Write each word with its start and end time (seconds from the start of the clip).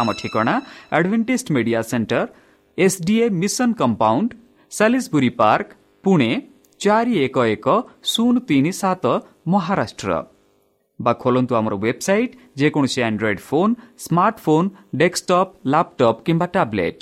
ଆମ 0.00 0.08
ଠିକଣା 0.20 0.54
Advantage 0.96 1.46
Media 1.54 1.80
Centre 1.90 2.22
SDA 2.78 3.26
mission 3.40 3.70
compound 3.80 4.30
Salisbury 4.72 5.30
Park 5.40 5.68
Pune 6.04 6.30
ଚାରି 6.80 7.14
ଏକ 7.26 7.36
ଏକ 7.54 7.66
ଶୂନ 8.12 8.34
ତିନି 8.48 8.72
ସାତ 8.80 9.04
ମହାରାଷ୍ଟ୍ର 9.52 10.10
ବା 11.00 11.12
ଖୋଲନ୍ତୁ 11.22 11.52
ଆମର 11.58 11.74
ୱେବସାଇଟ୍ 11.76 12.32
ଯେକୌଣସି 12.60 13.00
Android 13.08 13.42
phone 13.48 13.72
smartphone 14.04 14.68
desktop 15.00 15.52
laptop 15.72 16.22
କିମ୍ବା 16.26 16.46
ଟ୍ୟାବ୍ଲେଟ୍ 16.54 17.00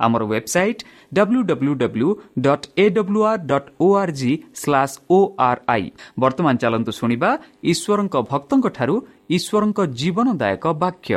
ଆମର 0.00 0.22
website 0.32 0.84
W 1.12 1.40
W 1.50 1.72
W 1.82 2.08
dot 2.44 2.66
A 2.76 2.84
W 2.96 3.20
R 3.30 3.42
dot 3.50 3.68
O 3.80 3.88
R 4.02 4.12
G 4.20 4.32
slash 4.54 4.94
O 5.10 5.18
R 5.48 5.60
I 5.74 5.84
ବର୍ତ୍ତମାନ 6.20 6.54
ଚାଲନ୍ତୁ 6.62 6.92
ଶୁଣିବା 7.00 7.30
ଈଶ୍ୱରଙ୍କ 7.72 8.16
ଭକ୍ତଙ୍କଠାରୁ 8.30 8.96
ଈଶ୍ୱରଙ୍କ 9.36 9.78
ଜୀବନଦାୟକ 10.00 10.64
ବାକ୍ୟ 10.84 11.14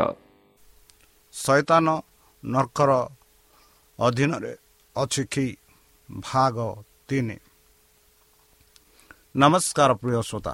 ଶୈତାନ 1.33 1.88
ନର୍କର 2.44 2.91
ଅଧୀନରେ 4.00 4.53
ଅଛି 4.95 5.24
କି? 5.25 5.57
ଭାଗ 6.09 6.57
ତିନି। 7.07 7.38
ନମସ୍କାର 9.35 9.91
ପ୍ରିୟ 9.94 10.21
ଶ୍ରୋତା। 10.21 10.53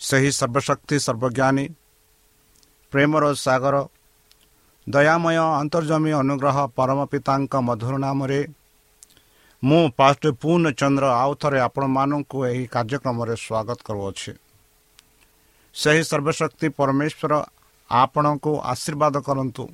ସେହି 0.00 0.30
ସର୍ବଶକ୍ତି 0.32 0.96
ସର୍ବଜ୍ଞାନୀ 0.98 1.66
ପ୍ରେମର 2.92 3.24
ସାଗର 3.34 3.76
ଦୟାମୟ 4.86 5.36
ଅନ୍ତର୍ଜମୀ 5.62 6.12
ଅନୁଗ୍ରହ 6.12 6.56
ପରମ 6.76 6.98
ପିତାଙ୍କ 7.06 7.54
ମଧୁର 7.68 7.94
ନାମରେ 7.98 8.40
ମୁଁ 9.64 9.82
ପାଷ୍ଟ 9.96 10.22
ପୂର୍ଣ୍ଣ 10.40 10.66
ଚନ୍ଦ୍ର 10.70 11.04
ଆଉ 11.22 11.32
ଥରେ 11.40 11.58
ଆପଣମାନଙ୍କୁ 11.60 12.36
ଏହି 12.46 12.64
କାର୍ଯ୍ୟକ୍ରମରେ 12.66 13.34
ସ୍ୱାଗତ 13.36 13.78
କରୁଅଛି। 13.86 14.32
ସେହି 15.74 16.02
ସର୍ବଶକ୍ତି 16.04 16.66
ପରମେଶ୍ୱର 16.78 17.32
ଆପଣଙ୍କୁ 17.90 18.52
ଆଶୀର୍ବାଦ 18.72 19.14
କରନ୍ତୁ। 19.22 19.64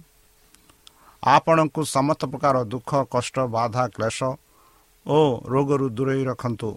ଆପଣଙ୍କୁ 1.22 1.80
ସମସ୍ତ 1.86 2.22
ପ୍ରକାର 2.32 2.56
ଦୁଃଖ 2.64 2.90
କଷ୍ଟ 3.10 3.36
ବାଧା 3.54 3.84
କ୍ଲେଶ 3.88 4.18
ଓ 5.06 5.18
ରୋଗରୁ 5.46 5.86
ଦୂରେଇ 5.88 6.22
ରଖନ୍ତୁ। 6.24 6.70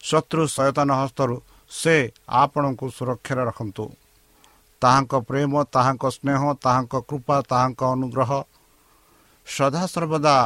ଶତ୍ରୁ 0.00 0.42
ସଚେତନ 0.46 0.90
ହସ୍ତରୁ 1.00 1.36
ସେ 1.70 1.96
ଆପଣଙ୍କୁ 2.28 2.86
ସୁରକ୍ଷାରେ 2.90 3.42
ରଖନ୍ତୁ। 3.44 3.84
ତାହାଙ୍କ 4.82 5.12
ପ୍ରେମ 5.28 5.52
ତାହାଙ୍କ 5.64 6.04
ସ୍ନେହ 6.16 6.40
ତାହାଙ୍କ 6.64 6.94
କୃପା 7.08 7.36
ତାହାଙ୍କ 7.50 7.80
ଅନୁଗ୍ରହ 7.94 8.30
ସଦାସର୍ବଦା 9.46 10.36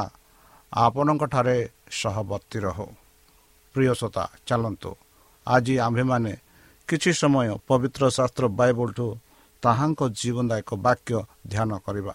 ଆପଣଙ୍କଠାରେ 0.73 1.59
ସହବର୍ତ୍ତୀ 1.91 2.59
ରହୁ। 2.61 2.87
ପ୍ରିୟସତା 3.75 4.25
ଚାଲନ୍ତୁ। 4.47 4.91
ଆଜି 5.47 5.75
ଆମ୍ଭେମାନେ 5.79 6.33
କିଛି 6.89 7.11
ସମୟ 7.13 7.49
ପବିତ୍ର 7.69 8.03
ଶାସ୍ତ୍ର 8.17 8.45
ବାଇବଲଠୁ 8.49 9.07
ତାହାଙ୍କ 9.63 10.01
ଜୀବନଦାୟକ 10.21 10.71
ବାକ୍ୟ 10.87 11.13
ଧ୍ୟାନ 11.49 11.71
କରିବା। 11.87 12.15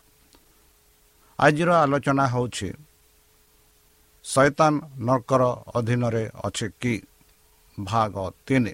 ଆଜିର 1.40 1.70
ଆଲୋଚନା 1.84 2.26
ହେଉଛି 2.28 2.70
ଶୈତାନ 4.26 4.74
ନର୍କର 5.08 5.42
ଅଧୀନରେ 5.78 6.24
ଅଛି 6.46 6.68
କି? 6.82 6.96
ଭାଗ 7.78 8.16
ତିନି। 8.48 8.74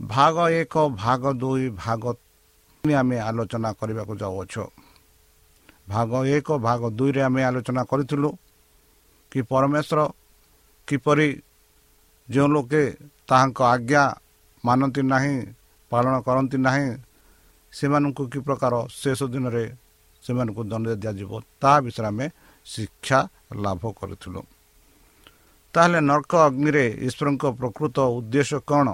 ଭାଗ 0.00 0.36
ଏକ 0.60 0.74
ଭାଗ 0.96 1.22
ଦୁଇ 1.32 1.64
ଭାଗ 1.84 2.02
ତିନି 2.14 2.94
ଆମେ 2.94 3.16
ଆଲୋଚନା 3.18 3.70
କରିବାକୁ 3.80 4.12
ଯାଉଅଛୁ। 4.22 4.64
ଭାଗ 5.88 6.10
ଏକ 6.36 6.48
ଭାଗ 6.58 6.80
ଦୁଇରେ 6.90 7.20
ଆମେ 7.22 7.42
ଆଲୋଚନା 7.44 7.82
କରିଥିଲୁ 7.90 8.30
କି 9.32 9.40
ପରମେଶ୍ୱର 9.50 10.00
କିପରି 10.88 11.28
ଯେଉଁ 12.28 12.48
ଲୋକେ 12.48 12.82
ତାହାଙ୍କ 13.28 13.58
ଆଜ୍ଞା 13.74 14.02
ମାନନ୍ତି 14.64 15.02
ନାହିଁ 15.12 15.36
ପାଳନ 15.92 16.14
କରନ୍ତି 16.26 16.58
ନାହିଁ 16.66 16.86
ସେମାନଙ୍କୁ 17.76 18.22
କି 18.32 18.38
ପ୍ରକାର 18.46 18.72
ଶେଷ 19.00 19.20
ଦିନରେ 19.34 19.64
ସେମାନଙ୍କୁ 20.22 20.62
ଦଣ୍ଡ 20.70 20.86
ଦିଆଯିବ 21.02 21.32
ତାହା 21.60 21.78
ବିଷୟରେ 21.84 22.06
ଆମେ 22.12 22.26
ଶିକ୍ଷା 22.66 23.18
ଲାଭ 23.62 23.82
କରିଥିଲୁ। 23.98 24.40
ତାହେଲେ 25.74 25.98
ନର୍କ 26.10 26.32
ଅଗ୍ନିରେ 26.48 26.84
ଈଶ୍ୱରଙ୍କ 27.06 27.44
ପ୍ରକୃତ 27.60 27.96
ଉଦ୍ଦେଶ୍ୟ 28.16 28.58
କ'ଣ? 28.70 28.86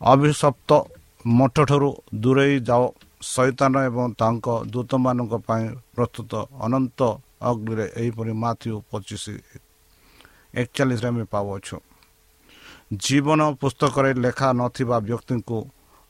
ଅଭିଶପ୍ତ 0.00 0.70
ମଠଠାରୁ 1.38 1.88
ଦୂରେଇ 2.22 2.54
ଯାଅ 2.68 2.82
ଶୈତାନ 3.22 3.74
ଏବଂ 3.88 4.04
ତାଙ୍କ 4.20 4.46
ଦୂତମାନଙ୍କ 4.72 5.32
ପାଇଁ 5.46 5.64
ପ୍ରସ୍ତୁତ 5.94 6.32
ଅନନ୍ତ 6.64 7.00
ଅଗ୍ନିରେ 7.50 7.86
ଏହିପରି 8.00 8.32
ମାଥ୍ୟୁ 8.42 8.74
ପଚିଶ 8.90 9.24
ଏକଚାଳିଶରେ 10.60 11.08
ଆମେ 11.08 11.24
ପାଉଅଛୁ। 11.32 11.76
ଜୀବନ 13.04 13.40
ପୁସ୍ତକରେ 13.60 14.10
ଲେଖା 14.24 14.48
ନଥିବା 14.60 14.96
ବ୍ୟକ୍ତିଙ୍କୁ 15.08 15.58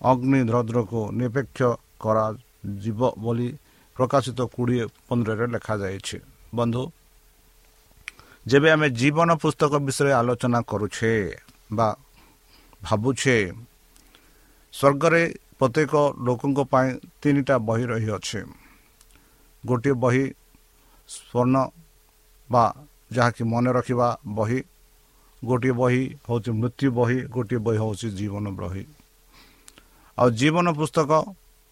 ଅଗ୍ନି 0.00 0.40
ରଦ୍ରକୁ 0.48 1.00
ନିରପେକ୍ଷ 1.18 1.58
କରାଯିବ 1.98 3.00
ବୋଲି 3.18 3.48
ପ୍ରକାଶିତ 3.96 4.40
କୋଡ଼ିଏ 4.48 4.84
ପନ୍ଦରରେ 5.06 5.46
ଲେଖାଯାଇଛି 5.54 6.16
ବନ୍ଧୁ 6.54 6.82
ଯେବେ 8.46 8.68
ଆମେ 8.70 8.88
ଜୀବନ 9.00 9.28
ପୁସ୍ତକ 9.42 9.72
ବିଷୟରେ 9.86 10.12
ଆଲୋଚନା 10.20 10.60
କରୁଛେ 10.70 11.12
ବା 11.72 11.88
ଭାବୁଛେ 12.82 13.36
ସ୍ୱର୍ଗରେ 14.74 15.22
ପ୍ରତ୍ୟେକ 15.58 15.94
ଲୋକଙ୍କ 16.18 16.58
ପାଇଁ 16.72 16.88
ତିନିଟା 17.20 17.56
ବହି 17.68 17.84
ରହିଅଛି 17.90 18.40
ଗୋଟିଏ 19.64 19.94
ବହି 20.02 20.24
ସ୍ୱର୍ଣ୍ଣ 21.08 21.56
ବା 22.50 22.64
ଯାହାକି 23.12 23.42
ମନେ 23.44 23.70
ରଖିବା 23.72 24.08
ବହି 24.30 24.60
ଗୋଟିଏ 25.42 25.74
ବହି 25.80 26.02
ହେଉଛି 26.26 26.50
ମୃତ୍ୟୁ 26.60 26.88
ବହି 26.94 27.18
ଗୋଟିଏ 27.34 27.60
ବହି 27.66 27.78
ହେଉଛି 27.78 28.08
ଜୀବନ 28.18 28.46
ବହି 28.56 28.84
ଆଉ 30.18 30.28
ଜୀବନ 30.38 30.66
ପୁସ୍ତକ 30.78 31.10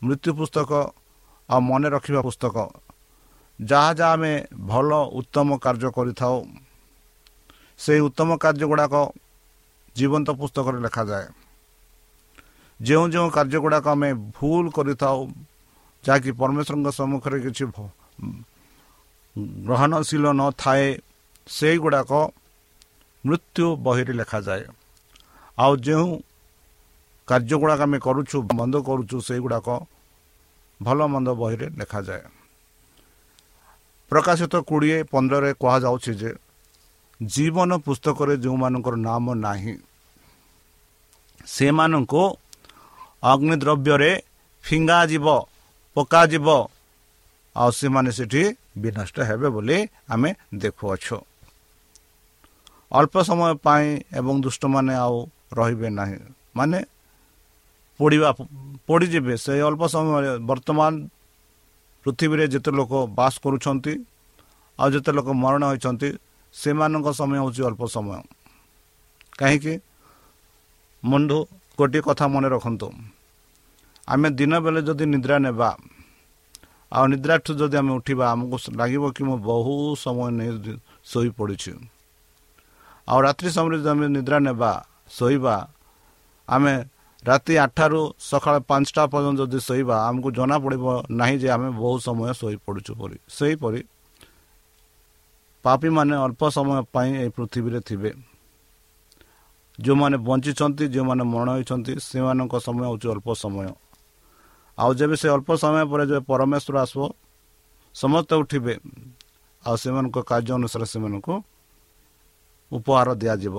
ମୃତ୍ୟୁ 0.03 0.31
ପୁସ୍ତକ 0.39 0.71
ଆଉ 1.49 1.61
ମନେ 1.69 1.89
ରଖିବା 1.95 2.21
ପୁସ୍ତକ 2.29 2.57
ଯାହା 3.61 3.91
ଯାହା 3.99 4.13
ଆମେ 4.17 4.33
ଭଲ 4.71 4.91
ଉତ୍ତମ 5.21 5.49
କାର୍ଯ୍ୟ 5.65 5.91
କରିଥାଉ 5.97 6.37
ସେହି 7.79 8.01
ଉତ୍ତମ 8.09 8.29
କାର୍ଯ୍ୟ 8.45 8.67
ଗୁଡ଼ାକ 8.73 8.95
ଜୀବନ୍ତ 9.97 10.29
ପୁସ୍ତକରେ 10.41 10.79
ଲେଖାଯାଏ। 10.87 11.27
ଯେଉଁ 12.81 13.05
ଯେଉଁ 13.15 13.29
କାର୍ଯ୍ୟ 13.37 13.59
ଗୁଡ଼ାକ 13.65 13.87
ଆମେ 13.95 14.11
ଭୁଲ 14.37 14.65
କରିଥାଉ 14.77 15.19
ଯାହାକି 16.05 16.31
ପରମେଶ୍ୱରଙ୍କ 16.41 16.89
ସମ୍ମୁଖରେ 16.99 17.39
କିଛି 17.45 17.65
ଗ୍ରହଣଶୀଳ 19.67 20.25
ନଥାଏ 20.41 20.87
ସେଇଗୁଡ଼ାକ 21.47 22.11
ମୃତ୍ୟୁ 23.25 23.67
ବହିରେ 23.85 24.13
ଲେଖାଯାଏ। 24.21 24.65
ଆଉ 25.59 25.73
ଯେଉଁ 25.87 26.09
କାର୍ଯ୍ୟ 27.29 27.55
ଗୁଡ଼ାକ 27.61 27.81
ଆମେ 27.87 27.99
କରୁଛୁ 28.07 28.37
ବନ୍ଦ 28.59 28.75
କରୁଛୁ 28.89 29.17
ସେଇଗୁଡ଼ାକ 29.29 29.69
ଭଲ 30.81 30.99
ମନ୍ଦ 31.13 31.29
ବହିରେ 31.41 31.67
ଲେଖାଯାଏ। 31.79 32.25
ପ୍ରକାଶିତ 34.11 34.55
କୋଡ଼ିଏ 34.69 34.99
ପନ୍ଦରରେ 35.13 35.51
କୁହାଯାଉଛି 35.61 36.13
ଯେ 36.21 36.31
ଜୀବନ 37.21 37.71
ପୁସ୍ତକରେ 37.87 38.35
ଯେଉଁମାନଙ୍କର 38.45 38.95
ନାମ 39.09 39.25
ନାହିଁ 39.47 39.75
ସେମାନଙ୍କୁ 41.47 42.23
ଅଗ୍ନିଦ୍ରବ୍ୟରେ 43.23 44.11
ଫିଙ୍ଗାଯିବ 44.65 45.27
ପକାଯିବ 45.97 46.49
ଆଉ 47.57 47.71
ସେମାନେ 47.81 48.11
ସେଠି 48.19 48.43
ବିନଷ୍ଟ 48.83 49.17
ହେବେ 49.29 49.49
ବୋଲି 49.55 49.79
ଆମେ 50.13 50.31
ଦେଖୁଅଛୁ। 50.63 51.17
ଅଳ୍ପ 52.93 53.15
ସମୟ 53.29 53.53
ପାଇଁ 53.65 53.87
ଏବଂ 54.19 54.35
ଦୁଷ୍ଟମାନେ 54.45 54.95
ଆଉ 55.05 55.17
ରହିବେ 55.59 55.89
ନାହିଁ। 55.99 56.19
ମାନେ 56.57 56.79
ପୋଡ଼ିବା 58.01 58.29
ପୋଡ଼ିଯିବେ। 58.89 59.35
ସେ 59.45 59.53
ଅଳ୍ପ 59.69 59.83
ସମୟରେ 59.95 60.31
ବର୍ତ୍ତମାନ 60.51 60.93
ପୃଥିବୀରେ 62.07 62.45
ଯେତେ 62.55 62.71
ଲୋକ 62.79 62.93
ବାସ 63.19 63.35
କରୁଛନ୍ତି 63.45 63.93
ଆଉ 64.79 64.89
ଯେତେ 64.95 65.11
ଲୋକ 65.17 65.29
ମରଣ 65.43 65.63
ହୋଇଛନ୍ତି 65.71 66.09
ସେମାନଙ୍କ 66.55 67.07
ସମୟ 67.21 67.37
ହେଉଛି 67.43 67.61
ଅଳ୍ପ 67.69 67.83
ସମୟ। 67.97 68.21
କାହିଁକି? 69.39 69.75
ମୁଣ୍ଡୁ 71.03 71.39
ଗୋଟିଏ 71.79 72.01
କଥା 72.09 72.25
ମନେ 72.33 72.49
ରଖନ୍ତୁ। 72.55 72.89
ଆମେ 74.09 74.29
ଦିନ 74.39 74.53
ବେଳେ 74.65 74.81
ଯଦି 74.89 75.05
ନିଦ୍ରା 75.13 75.37
ନେବା 75.47 75.71
ଆଉ 76.93 77.05
ନିଦ୍ରାଠୁ 77.13 77.51
ଯଦି 77.61 77.77
ଆମେ 77.81 77.93
ଉଠିବା 77.99 78.25
ଆମକୁ 78.33 78.57
ଲାଗିବ 78.79 79.05
କି 79.17 79.23
ମୁଁ 79.29 79.37
ବହୁ 79.43 79.75
ସମୟ 80.05 80.29
ନେଇ 80.39 80.51
ଶୋଇପଡ଼ିଛି 81.11 81.73
ଆଉ 83.09 83.19
ରାତ୍ରି 83.27 83.51
ସମୟରେ 83.57 83.77
ଯଦି 83.79 83.89
ଆମେ 83.93 84.07
ନିଦ୍ରା 84.17 84.39
ନେବା 84.47 84.73
ଶୋଇବା 85.17 85.57
ଆମେ 86.49 86.75
ରାତି 87.27 87.55
ଆଠଟାରୁ 87.65 88.01
ସକାଳ 88.31 88.55
ପାଞ୍ଚଟା 88.71 89.03
ପର୍ଯ୍ୟନ୍ତ 89.13 89.41
ଯଦି 89.43 89.59
ଶୋଇବା 89.69 89.97
ଆମକୁ 90.09 90.29
ଜଣାପଡ଼ିବ 90.39 90.87
ନାହିଁ 91.11 91.37
ଯେ 91.43 91.49
ଆମେ 91.57 91.69
ବହୁ 91.81 91.97
ସମୟ 92.07 92.31
ଶୋଇପଡ଼ୁଛୁ 92.41 92.93
ପରି। 93.01 93.17
ସେହିପରି 93.29 93.81
ପାପୀମାନେ 95.65 96.15
ଅଳ୍ପ 96.25 96.43
ସମୟ 96.57 96.79
ପାଇଁ 96.95 97.11
ଏହି 97.23 97.31
ପୃଥିବୀରେ 97.37 97.81
ଥିବେ। 97.89 98.11
ଯେଉଁମାନେ 99.79 100.17
ବଞ୍ଚିଛନ୍ତି 100.29 100.85
ଯେଉଁମାନେ 100.95 101.23
ମରଣ 101.33 101.49
ହୋଇଛନ୍ତି 101.57 101.93
ସେମାନଙ୍କ 102.01 102.55
ସମୟ 102.67 102.83
ହେଉଛି 102.89 103.07
ଅଳ୍ପ 103.15 103.29
ସମୟ। 103.43 103.69
ଆଉ 104.79 104.91
ଯେବେ 104.99 105.17
ସେ 105.17 105.29
ଅଳ୍ପ 105.37 105.49
ସମୟ 105.63 105.85
ପରେ 105.91 106.05
ଯେବେ 106.11 106.23
ପରମେଶ୍ୱର 106.31 106.77
ଆସିବ 106.85 107.03
ସମସ୍ତେ 107.95 108.35
ଉଠିବେ। 108.43 108.75
ଆଉ 109.65 109.77
ସେମାନଙ୍କ 109.83 110.17
କାର୍ଯ୍ୟ 110.31 110.53
ଅନୁସାରେ 110.59 110.87
ସେମାନଙ୍କୁ 110.93 111.35
ଉପହାର 112.73 113.09
ଦିଆଯିବ। 113.21 113.57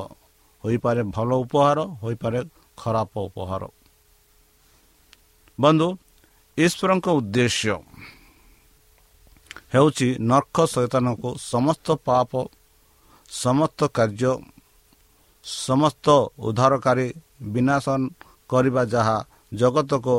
ହୋଇପାରେ 0.64 1.02
ଭଲ 1.16 1.30
ଉପହାର 1.44 1.80
ହୋଇପାରେ 2.02 2.40
ଖରାପ 2.78 3.14
ଉପହାର 3.28 3.64
ବନ୍ଧୁ 5.60 5.88
ଈଶ୍ୱରଙ୍କ 6.58 7.08
ଉଦ୍ଦେଶ୍ୟ 7.20 7.74
ହେଉଛି 9.74 10.08
ନର୍କ 10.24 10.58
ସୈତାନକୁ 10.74 11.30
ସମସ୍ତ 11.44 11.88
ପାପ 12.08 12.32
ସମସ୍ତ 13.30 13.80
କାର୍ଯ୍ୟ 13.98 14.32
ସମସ୍ତ 15.66 16.06
ଉଦ୍ଧାରକାରୀ 16.40 17.08
ବିନାଶନ 17.54 18.02
କରିବା 18.50 18.84
ଯାହା 18.94 19.18
ଜଗତକୁ 19.54 20.16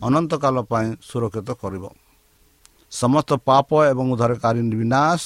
ଅନନ୍ତକାଳ 0.00 0.56
ପାଇଁ 0.70 0.88
ସୁରକ୍ଷିତ 1.02 1.50
କରିବ 1.62 1.84
ସମସ୍ତ 2.92 3.30
ପାପ 3.42 3.68
ଏବଂ 3.86 4.06
ଉଦ୍ଧାରକାରୀ 4.14 4.60
ବିନାଶ 4.72 5.24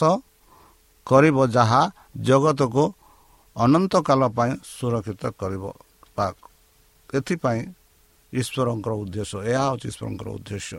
କରିବ 1.06 1.38
ଯାହା 1.48 1.82
ଜଗତକୁ 2.22 2.84
ଅନନ୍ତକାଳ 3.56 4.20
ପାଇଁ 4.36 4.52
ସୁରକ୍ଷିତ 4.68 5.22
କରିବ 5.40 5.64
ଏଥିପାଇଁ 7.18 7.60
ଈଶ୍ୱରଙ୍କର 8.32 8.92
ଉଦ୍ଦେଶ୍ୟ 9.02 9.36
ଏହା 9.50 9.64
ହେଉଛି 9.68 9.86
ଈଶ୍ୱରଙ୍କର 9.90 10.28
ଉଦ୍ଦେଶ୍ୟ। 10.38 10.78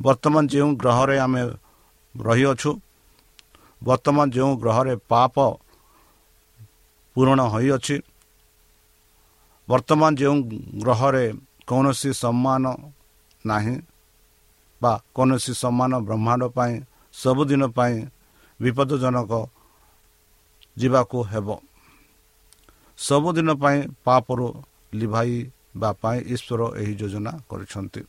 ବର୍ତ୍ତମାନ 0.00 0.42
ଯେଉଁ 0.52 0.70
ଗ୍ରହରେ 0.82 1.16
ଆମେ 1.24 1.42
ରହିଅଛୁ 2.14 2.70
ବର୍ତ୍ତମାନ 3.82 4.26
ଯେଉଁ 4.36 4.52
ଗ୍ରହରେ 4.62 4.94
ପାପ 5.12 5.34
ପୂରଣ 7.16 7.40
ହୋଇଅଛି 7.52 7.96
ବର୍ତ୍ତମାନ 9.68 10.10
ଯେଉଁ 10.20 10.36
ଗ୍ରହରେ 10.82 11.24
କୌଣସି 11.68 12.10
ସମ୍ମାନ 12.22 12.64
ନାହିଁ 13.44 13.76
ବା 14.80 14.92
କୌଣସି 15.14 15.52
ସମ୍ମାନ 15.62 15.92
ବ୍ରହ୍ମାଣ୍ଡ 16.06 16.42
ପାଇଁ 16.56 16.74
ସବୁଦିନ 17.14 17.62
ପାଇଁ 17.76 17.96
ବିପଦଜନକ 18.60 19.32
ଯିବାକୁ 20.76 21.18
ହେବ। 21.32 21.48
ସବୁଦିନ 22.98 23.48
ପାଇଁ 23.62 23.78
ପାପରୁ 24.04 24.46
ଲିଭାଇବା 24.94 25.92
ପାଇଁ 25.92 26.20
ଈଶ୍ୱର 26.20 26.60
ଏହି 26.76 26.94
ଯୋଜନା 26.94 27.32
କରିଛନ୍ତି। 27.48 28.02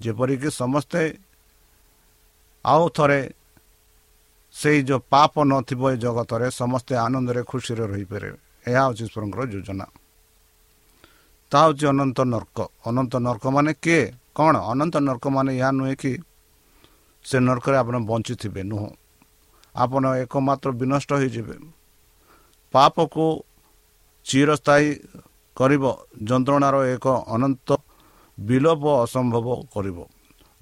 ଯେପରିକି 0.00 0.48
ସମସ୍ତେ 0.50 1.18
ଆଉ 2.64 2.88
ଥରେ 2.88 3.20
ସେଇ 4.52 4.82
ଯେଉଁ 4.82 5.00
ପାପ 5.10 5.32
ନଥିବ 5.44 5.82
ଏ 5.92 5.96
ଜଗତରେ 5.96 6.50
ସମସ୍ତେ 6.50 6.94
ଆନନ୍ଦରେ 6.96 7.42
ଖୁସିରେ 7.42 7.84
ରହିପାରିବେ। 7.86 8.38
ଏହା 8.66 8.82
ହେଉଛି 8.84 9.04
ଈଶ୍ୱରଙ୍କର 9.04 9.42
ଯୋଜନା। 9.46 9.86
ତାହା 11.50 11.64
ହେଉଛି 11.64 11.86
ଅନନ୍ତ 11.86 12.20
ନର୍କ। 12.20 12.58
ଅନନ୍ତ 12.86 13.16
ନର୍କ 13.16 13.44
ମାନେ 13.46 13.72
କିଏ? 13.74 14.02
କ'ଣ? 14.34 14.54
ଅନନ୍ତ 14.56 14.94
ନର୍କ 14.96 15.24
ମାନେ 15.28 15.50
ଏହା 15.58 15.70
ନୁହେଁ 15.70 15.96
କି 15.96 16.12
ସେ 17.24 17.36
ନର୍କରେ 17.40 17.76
ଆପଣ 17.76 17.96
ବଞ୍ଚିଥିବେ 17.98 18.62
ନୁହଁ। 18.62 18.90
ଆପଣ 19.76 20.04
ଏକମାତ୍ର 20.14 20.68
ବିନଷ୍ଟ 20.70 21.10
ହୋଇଯିବେ। 21.12 21.56
ପାପକୁ 22.72 23.44
ଚିରସ୍ଥାୟୀ 24.24 24.88
କରିବ। 25.56 25.84
ଯନ୍ତ୍ରଣାର 26.28 26.76
ଏକ 26.94 27.06
ଅନନ୍ତ 27.34 27.68
ବିଲୋପ 28.38 28.84
ଅସମ୍ଭବ 29.04 29.46
କରିବ। 29.74 29.98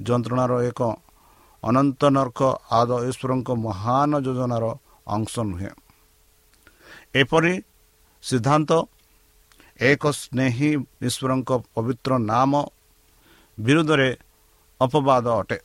ଯନ୍ତ୍ରଣାର 0.03 0.53
ଏକ 0.63 0.81
ଅନନ୍ତ 1.63 2.03
ନର୍କ 2.17 2.41
ଆଦ 2.71 2.91
ଈଶ୍ୱରଙ୍କ 3.09 3.49
ମହାନ 3.67 4.11
ଯୋଜନାର 4.27 4.65
ଅଂଶ 5.07 5.35
ନୁହେଁ। 5.51 5.73
ଏପରି 7.15 7.55
ସିଦ୍ଧାନ୍ତ 8.23 8.71
ଏକ 9.81 10.03
ସ୍ନେହୀ 10.13 10.71
ଈଶ୍ୱରଙ୍କ 11.03 11.51
ପବିତ୍ର 11.75 12.11
ନାମ 12.31 12.53
ବିରୁଦ୍ଧରେ 13.59 14.11
ଅପବାଦ 14.81 15.27
ଅଟେ। 15.41 15.59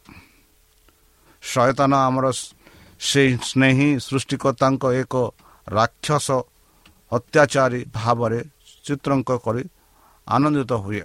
ସୟତାନ 1.44 1.92
ଆମର 2.08 2.26
ସେହି 3.00 3.34
ସ୍ନେହୀ 3.50 3.90
ସୃଷ୍ଟିକର୍ତ୍ତାଙ୍କ 4.00 4.84
ଏକ 5.02 5.14
ରାକ୍ଷସ 5.68 6.28
ଅତ୍ୟାଚାରୀ 7.12 7.82
ଭାବରେ 7.94 8.40
ଚିତ୍ରଙ୍କ 8.86 9.30
କରି 9.46 9.64
ଆନନ୍ଦିତ 10.28 10.72
ହୁଏ। 10.84 11.04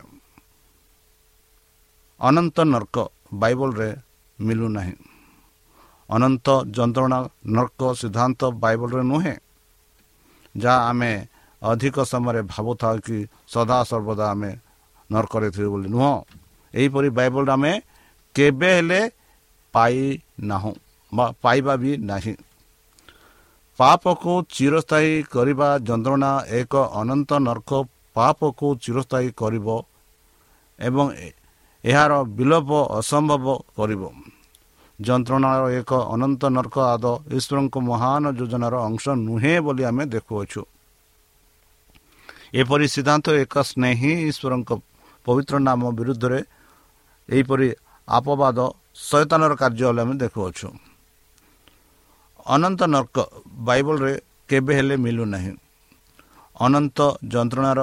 ଅନନ୍ତ 2.20 2.56
ନର୍କ 2.74 2.96
ବାଇବଲରେ 3.32 3.90
ମିଳୁନାହିଁ 4.38 4.94
ଅନନ୍ତ 6.08 6.46
ଯନ୍ତ୍ରଣା 6.76 7.18
ନର୍କ 7.56 7.80
ସିଦ୍ଧାନ୍ତ 8.00 8.40
ବାଇବଲରେ 8.62 9.02
ନୁହେଁ 9.12 9.34
ଯାହା 10.54 10.80
ଆମେ 10.90 11.12
ଅଧିକ 11.62 11.96
ସମୟରେ 12.12 12.40
ଭାବୁଥାଉ 12.52 12.96
କି 13.06 13.16
ସଦାସର୍ବଦା 13.48 14.24
ଆମେ 14.34 14.50
ନର୍କରେ 15.10 15.48
ଥିବୁ 15.54 15.68
ବୋଲି। 15.72 15.88
ନୁହଁ 15.94 16.14
ଏହିପରି 16.74 17.08
ବାଇବଲରେ 17.18 17.52
ଆମେ 17.56 17.72
କେବେ 18.34 18.70
ହେଲେ 18.76 19.00
ପାଇନାହୁଁ 19.74 20.72
ବା 21.12 21.24
ପାଇବା 21.42 21.74
ବି 21.82 21.90
ନାହିଁ। 22.10 22.34
ପାପକୁ 23.78 24.32
ଚିରସ୍ଥାୟୀ 24.54 25.12
କରିବା 25.34 25.68
ଯନ୍ତ୍ରଣା 25.88 26.32
ଏକ 26.60 26.74
ଅନନ୍ତ 27.00 27.30
ନର୍କ। 27.46 27.70
ପାପକୁ 28.16 28.66
ଚିରସ୍ଥାୟୀ 28.82 29.28
କରିବ 29.40 29.66
ଏବଂ 30.78 31.04
ଏହାର 31.84 32.12
ବିଲୋପ 32.38 32.70
ଅସମ୍ଭବ 32.98 33.46
କରିବ। 33.78 34.02
ଯନ୍ତ୍ରଣାର 34.98 35.62
ଏକ 35.78 35.90
ଅନନ୍ତ 36.14 36.42
ନର୍କ 36.56 36.76
ଆଦ 36.94 37.06
ଈଶ୍ୱରଙ୍କ 37.38 37.74
ମହାନ 37.90 38.24
ଯୋଜନାର 38.38 38.74
ଅଂଶ 38.88 39.04
ନୁହେଁ 39.26 39.54
ବୋଲି 39.66 39.82
ଆମେ 39.90 40.04
ଦେଖୁଅଛୁ। 40.14 40.62
ଏପରି 42.60 42.86
ସିଦ୍ଧାନ୍ତ 42.94 43.26
ଏକ 43.42 43.54
ସ୍ନେହୀ 43.70 44.12
ଈଶ୍ୱରଙ୍କ 44.30 44.70
ପବିତ୍ର 45.26 45.54
ନାମ 45.68 45.80
ବିରୁଦ୍ଧରେ 45.98 46.40
ଏହିପରି 47.28 47.68
ଆପବାଦ 48.08 48.58
ଶୈତାନର 49.08 49.52
କାର୍ଯ୍ୟ 49.62 49.84
ହେଲେ 49.88 50.00
ଆମେ 50.04 50.14
ଦେଖୁଅଛୁ। 50.24 50.68
ଅନନ୍ତ 52.54 52.80
ନର୍କ 52.94 53.16
ବାଇବଲରେ 53.66 54.14
କେବେ 54.48 54.72
ହେଲେ 54.78 54.96
ମିଳୁନାହିଁ 55.04 55.52
ଅନନ୍ତ 56.56 56.98
ଯନ୍ତ୍ରଣାର 57.32 57.80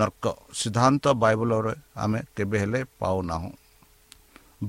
ନର୍କ 0.00 0.24
ସିଦ୍ଧାନ୍ତ 0.60 1.04
ବାଇବଲରେ 1.22 1.74
ଆମେ 2.02 2.20
କେବେ 2.36 2.56
ହେଲେ 2.62 2.80
ପାଉନାହୁଁ 3.00 3.50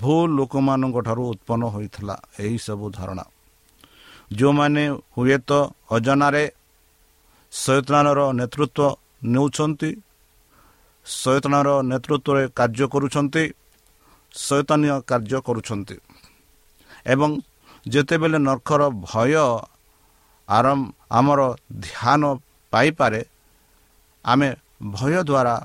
ଭୁଲ 0.02 0.28
ଲୋକମାନଙ୍କ 0.38 0.98
ଠାରୁ 1.08 1.24
ଉତ୍ପନ୍ନ 1.34 1.64
ହୋଇଥିଲା 1.74 2.16
ଏହିସବୁ 2.40 2.86
ଧାରଣା। 2.98 3.26
ଯେଉଁମାନେ 4.32 4.84
ହୁଏତ 5.16 5.52
ଅଜନାରେ 5.96 6.44
ଶୈତାନର 7.54 8.20
ନେତୃତ୍ୱ 8.40 8.98
ନେଉଛନ୍ତି 9.34 9.90
ଶୈତାନର 11.06 11.70
ନେତୃତ୍ୱରେ 11.92 12.44
କାର୍ଯ୍ୟ 12.58 12.86
କରୁଛନ୍ତି 12.94 13.44
ଶୈତାନୀୟ 14.34 14.96
କାର୍ଯ୍ୟ 15.10 15.38
କରୁଛନ୍ତି 15.48 15.96
ଏବଂ 17.06 17.30
ଯେତେବେଳେ 17.86 18.38
ନର୍ଖର 18.40 18.82
ଭୟ 19.06 19.34
ଆରମ୍ଭ 20.50 20.84
ଆମର 21.10 21.40
ଧ୍ୟାନ 21.86 22.22
ପାଇପାରେ 22.74 23.22
ଆମେ 24.26 24.50
ଭୟ 24.96 25.14
ଦ୍ୱାରା 25.30 25.56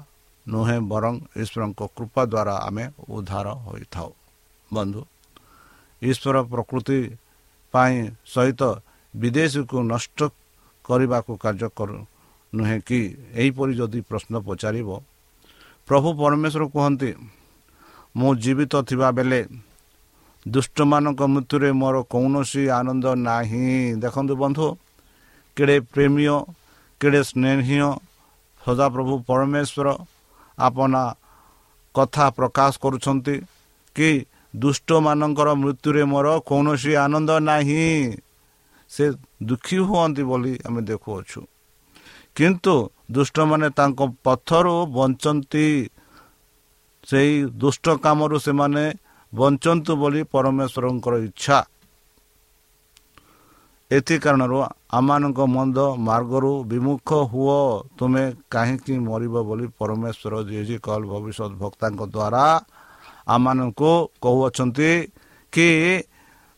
ନୁହେଁ 0.46 0.78
ବରଂ 0.92 1.14
ଈଶ୍ୱରଙ୍କ 1.42 1.80
କୃପା 1.96 2.22
ଦ୍ୱାରା 2.32 2.54
ଆମେ 2.66 2.84
ଉଦ୍ଧାର 3.08 3.46
ହୋଇଥାଉ। 3.66 4.10
ବନ୍ଧୁ 4.70 5.00
ଈଶ୍ୱର 6.02 6.36
ପ୍ରକୃତି 6.52 6.98
ପାଇଁ 7.74 7.96
ସହିତ 8.26 8.62
ବିଦେଶକୁ 9.14 9.76
ନଷ୍ଟ 9.92 10.18
କରିବାକୁ 10.84 11.32
କାର୍ଯ୍ୟ 11.44 11.68
କରୁ 11.78 11.96
ନୁହେଁ 12.52 12.78
କି? 12.88 13.00
ଏହିପରି 13.40 13.72
ଯଦି 13.80 14.00
ପ୍ରଶ୍ନ 14.08 14.34
ପଚାରିବ 14.46 14.88
ପ୍ରଭୁ 15.88 16.08
ପରମେଶ୍ୱର 16.20 16.64
କୁହନ୍ତି 16.74 17.10
ମୁଁ 18.16 18.30
ଜୀବିତ 18.42 18.74
ଥିବା 18.88 19.08
ବେଳେ 19.16 19.40
ଦୁଷ୍ଟମାନଙ୍କ 20.46 21.20
ମୃତ୍ୟୁରେ 21.34 21.70
ମୋର 21.72 21.96
କୌଣସି 22.12 22.62
ଆନନ୍ଦ 22.78 23.06
ନାହିଁ। 23.28 23.68
ଦେଖନ୍ତୁ 24.02 24.34
ବନ୍ଧୁ 24.36 24.66
କେଡ଼େ 25.56 25.76
ପ୍ରେମୀୟ 25.92 26.36
କେଡ଼େ 27.00 27.20
ସ୍ନେହୀୟ 27.22 27.88
ସଦାପ୍ରଭୁ 28.62 29.14
ପରମେଶ୍ୱର 29.28 29.86
ଆପଣା 30.58 31.02
କଥା 31.94 32.26
ପ୍ରକାଶ 32.30 32.72
କରୁଛନ୍ତି 32.82 33.34
କି 33.96 34.10
ଦୁଷ୍ଟମାନଙ୍କର 34.54 35.48
ମୃତ୍ୟୁରେ 35.62 36.02
ମୋର 36.04 36.26
କୌଣସି 36.50 36.92
ଆନନ୍ଦ 37.04 37.30
ନାହିଁ। 37.50 37.88
ସେ 38.90 39.04
ଦୁଃଖୀ 39.42 39.78
ହୁଅନ୍ତି 39.78 40.22
ବୋଲି 40.22 40.52
ଆମେ 40.66 40.80
ଦେଖୁଅଛୁ। 40.90 41.40
କିନ୍ତୁ 42.36 42.74
ଦୁଷ୍ଟମାନେ 43.10 43.68
ତାଙ୍କ 43.78 44.00
ପଥରୁ 44.24 44.76
ବଞ୍ଚନ୍ତି। 44.96 45.66
ସେହି 47.06 47.34
ଦୁଷ୍ଟ 47.54 47.86
କାମରୁ 48.04 48.36
ସେମାନେ 48.38 48.84
ବଞ୍ଚନ୍ତୁ 49.38 49.92
ବୋଲି 50.00 50.20
ପରମେଶ୍ୱରଙ୍କର 50.34 51.14
ଇଚ୍ଛା। 51.28 51.58
ଏଥି 53.90 54.16
କାରଣରୁ 54.24 54.58
ଆମମାନଙ୍କ 54.98 55.38
ମନ୍ଦ 55.54 55.78
ମାର୍ଗରୁ 56.06 56.52
ବିମୁଖ 56.70 57.08
ହୁଅ 57.32 57.58
ତୁମେ 57.98 58.24
କାହିଁକି 58.52 58.94
ମରିବ 59.08 59.34
ବୋଲି 59.48 59.66
ପରମେଶ୍ୱର 59.78 60.34
ଯିଏ 60.48 60.78
କଲ 60.86 61.00
ଭବିଷ୍ୟତ 61.12 61.52
ଭକ୍ତାଙ୍କ 61.62 62.00
ଦ୍ୱାରା 62.14 62.44
ଆମମାନଙ୍କୁ 63.34 63.92
କହୁଅଛନ୍ତି 64.22 64.90
କି 65.52 65.68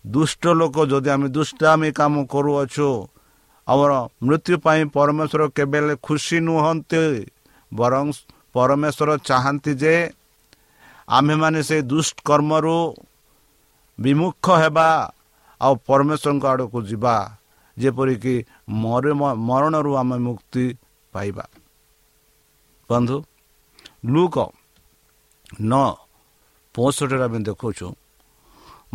ଦୁଷ୍ଟ 0.05 0.43
ଲୋକ 0.61 0.77
ଯଦି 0.91 1.09
ଆମେ 1.15 1.29
ଦୁଷ୍ଟାମୀ 1.37 1.89
କାମ 1.99 2.15
କରୁଅଛୁ 2.33 2.89
ଆମର 3.69 3.93
ମୃତ୍ୟୁ 4.27 4.55
ପାଇଁ 4.65 4.83
ପରମେଶ୍ୱର 4.97 5.43
କେବେ 5.57 5.79
ହେଲେ 5.81 5.95
ଖୁସି 6.07 6.37
ନୁହନ୍ତି 6.47 7.03
ବରଂ 7.73 8.07
ପରମେଶ୍ୱର 8.55 9.11
ଚାହାନ୍ତି 9.29 9.73
ଯେ 9.83 9.95
ଆମ୍ଭେମାନେ 11.09 11.61
ସେ 11.69 11.77
ଦୁଷ୍କର୍ମରୁ 11.91 12.79
ବିମୁଖ 13.99 14.47
ହେବା 14.63 14.89
ଆଉ 15.61 15.75
ପରମେଶ୍ୱରଙ୍କ 15.89 16.45
ଆଡ଼କୁ 16.53 16.79
ଯିବା 16.91 17.15
ଯେପରିକି 17.77 18.35
ମରଣରୁ 19.49 19.93
ଆମେ 20.01 20.17
ମୁକ୍ତି 20.27 20.65
ପାଇବା। 21.13 21.45
ବନ୍ଧୁ 22.91 23.17
ଲୁକ 24.13 24.37
ନ 25.63 25.73
ପଞ୍ଚଷଠିରେ 26.75 27.25
ଆମେ 27.27 27.39
ଦେଖୁଛୁ 27.49 27.87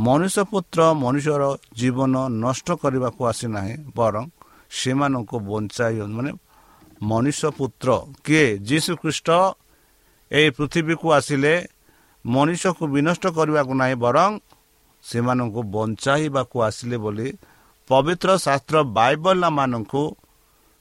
ମଣିଷ 0.05 0.35
ପୁତ୍ର 0.51 0.79
ମଣିଷର 1.03 1.43
ଜୀବନ 1.79 2.15
ନଷ୍ଟ 2.43 2.67
କରିବାକୁ 2.81 3.21
ଆସିନାହିଁ 3.31 3.75
ବରଂ 3.97 4.25
ସେମାନଙ୍କୁ 4.71 5.37
ବଞ୍ଚାଇ 5.49 5.95
ମାନେ 6.15 6.31
ମଣିଷ 7.01 7.39
ପୁତ୍ର 7.57 7.87
କିଏ? 8.25 8.45
ଯୀଶୁ 8.67 8.91
ଖ୍ରୀଷ୍ଟ 9.01 9.29
ଏହି 10.31 10.49
ପୃଥିବୀକୁ 10.57 11.07
ଆସିଲେ 11.17 11.53
ମଣିଷକୁ 12.25 12.83
ବିନଷ୍ଟ 12.87 13.23
କରିବାକୁ 13.37 13.73
ନାହିଁ 13.81 13.95
ବରଂ 13.95 14.31
ସେମାନଙ୍କୁ 15.03 15.61
ବଞ୍ଚାଇବାକୁ 15.75 16.55
ଆସିଲେ 16.61 16.97
ବୋଲି 16.97 17.27
ପବିତ୍ର 17.89 18.29
ଶାସ୍ତ୍ର 18.37 18.75
ବାଇବଲ 18.97 19.43
ମାନଙ୍କୁ 19.49 20.01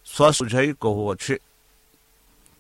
ସ୍ୱସୁଝାଇ 0.07 0.69
କହୁଅଛି 0.83 1.35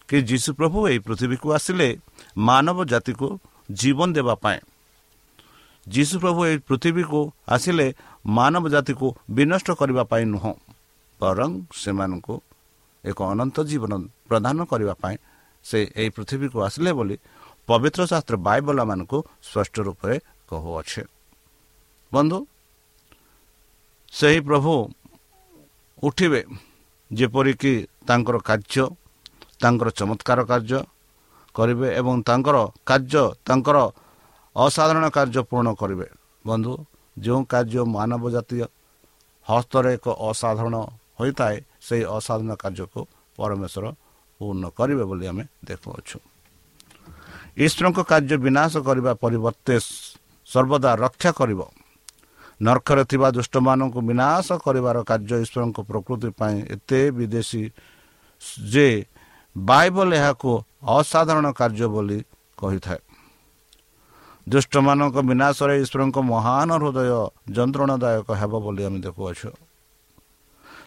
କି 0.08 0.16
ଯୀଶୁ 0.22 0.50
ପ୍ରଭୁ 0.58 0.78
ଏହି 0.88 0.98
ପୃଥିବୀକୁ 0.98 1.46
ଆସିଲେ 1.52 1.88
ମାନବ 2.36 2.78
ଜାତିକୁ 2.84 3.28
ଜୀବନ 3.70 4.08
ଦେବା 4.12 4.34
ପାଇଁ। 4.34 4.60
ଯୀଶୁ 5.86 6.14
ପ୍ରଭୁ 6.22 6.40
ଏହି 6.46 6.58
ପୃଥିବୀକୁ 6.68 7.20
ଆସିଲେ 7.48 7.86
ମାନବ 8.26 8.64
ଜାତିକୁ 8.68 9.06
ବିନଷ୍ଟ 9.30 9.68
କରିବା 9.80 10.04
ପାଇଁ 10.04 10.24
ନୁହଁ 10.24 10.52
ବରଂ 11.20 11.50
ସେମାନଙ୍କୁ 11.72 12.34
ଏକ 13.04 13.18
ଅନନ୍ତ 13.32 13.56
ଜୀବନ 13.70 13.92
ପ୍ରଦାନ 14.28 14.58
କରିବା 14.64 14.94
ପାଇଁ 15.02 15.16
ସେ 15.64 15.78
ଏହି 15.96 16.10
ପୃଥିବୀକୁ 16.16 16.56
ଆସିଲେ 16.66 16.90
ବୋଲି 16.92 17.16
ପବିତ୍ର 17.70 18.00
ଶାସ୍ତ୍ର 18.10 18.34
ବାଇବଲାମାନଙ୍କୁ 18.46 19.18
ସ୍ପଷ୍ଟ 19.42 19.74
ରୂପରେ 19.86 20.14
କହୁଅଛେ 20.48 21.02
ବନ୍ଧୁ 22.12 22.38
ସେହି 24.12 24.40
ପ୍ରଭୁ 24.46 24.72
ଉଠିବେ 26.02 26.40
ଯେପରିକି 27.10 27.72
ତାଙ୍କର 28.08 28.36
କାର୍ଯ୍ୟ 28.48 28.84
ତାଙ୍କର 29.60 29.88
ଚମତ୍କାର 29.98 30.40
କାର୍ଯ୍ୟ 30.50 30.80
କରିବେ 31.54 31.88
ଏବଂ 32.00 32.14
ତାଙ୍କର 32.28 32.56
କାର୍ଯ୍ୟ 32.88 33.22
ତାଙ୍କର 33.46 33.78
ଅସାଧାରଣ 34.56 35.04
କାର୍ଯ୍ୟ 35.16 35.40
ପୂରଣ 35.50 35.68
କରିବେ 35.80 36.06
ବନ୍ଧୁ 36.44 36.72
ଯେଉଁ 37.16 37.40
କାର୍ଯ୍ୟ 37.52 37.82
ମାନବ 37.88 38.22
ଜାତୀୟ 38.30 38.64
ହସ୍ତରେ 39.46 39.90
ଏକ 39.96 40.06
ଅସାଧାରଣ 40.22 40.76
ହୋଇଥାଏ 41.18 41.56
ସେହି 41.86 42.04
ଅସାଧାରଣ 42.16 42.52
କାର୍ଯ୍ୟକୁ 42.62 43.00
ପରମେଶ୍ୱର 43.38 43.84
ପୂର୍ଣ୍ଣ 44.40 44.64
କରିବେ 44.78 45.04
ବୋଲି 45.04 45.24
ଆମେ 45.30 45.44
ଦେଖୁଅଛୁ 45.66 46.18
ଈଶ୍ୱରଙ୍କ 47.56 48.00
କାର୍ଯ୍ୟ 48.02 48.36
ବିନାଶ 48.36 48.72
କରିବା 48.78 49.12
ପରିବର୍ତ୍ତେ 49.14 49.74
ସର୍ବଦା 50.46 50.90
ରକ୍ଷା 50.94 51.30
କରିବ। 51.32 51.60
ନର୍ଖରେ 52.62 53.04
ଥିବା 53.04 53.28
ଦୁଷ୍ଟମାନଙ୍କୁ 53.30 54.00
ବିନାଶ 54.00 54.46
କରିବାର 54.64 54.96
କାର୍ଯ୍ୟ 55.04 55.36
ଈଶ୍ୱରଙ୍କ 55.44 55.78
ପ୍ରକୃତି 55.80 56.28
ପାଇଁ 56.30 56.56
ଏତେ 56.70 57.10
ବିଦେଶୀ 57.10 57.70
ଯେ 58.72 59.04
ବାଇବଲ 59.58 60.14
ଏହାକୁ 60.14 60.50
ଅସାଧାରଣ 60.88 61.46
କାର୍ଯ୍ୟ 61.52 61.86
ବୋଲି 61.86 62.24
କହିଥାଏ। 62.58 63.00
ଦୁଷ୍ଟମାନଙ୍କ 64.48 65.16
ବିନାଶରେ 65.20 65.74
ଈଶ୍ୱରଙ୍କ 65.82 66.18
ମହାନ 66.18 66.68
ହୃଦୟ 66.80 67.30
ଯନ୍ତ୍ରଣାଦାୟକ 67.52 68.28
ହେବ 68.34 68.52
ବୋଲି 68.60 68.82
ଆମେ 68.84 68.98
ଦେଖୁଅଛୁ। 69.00 69.50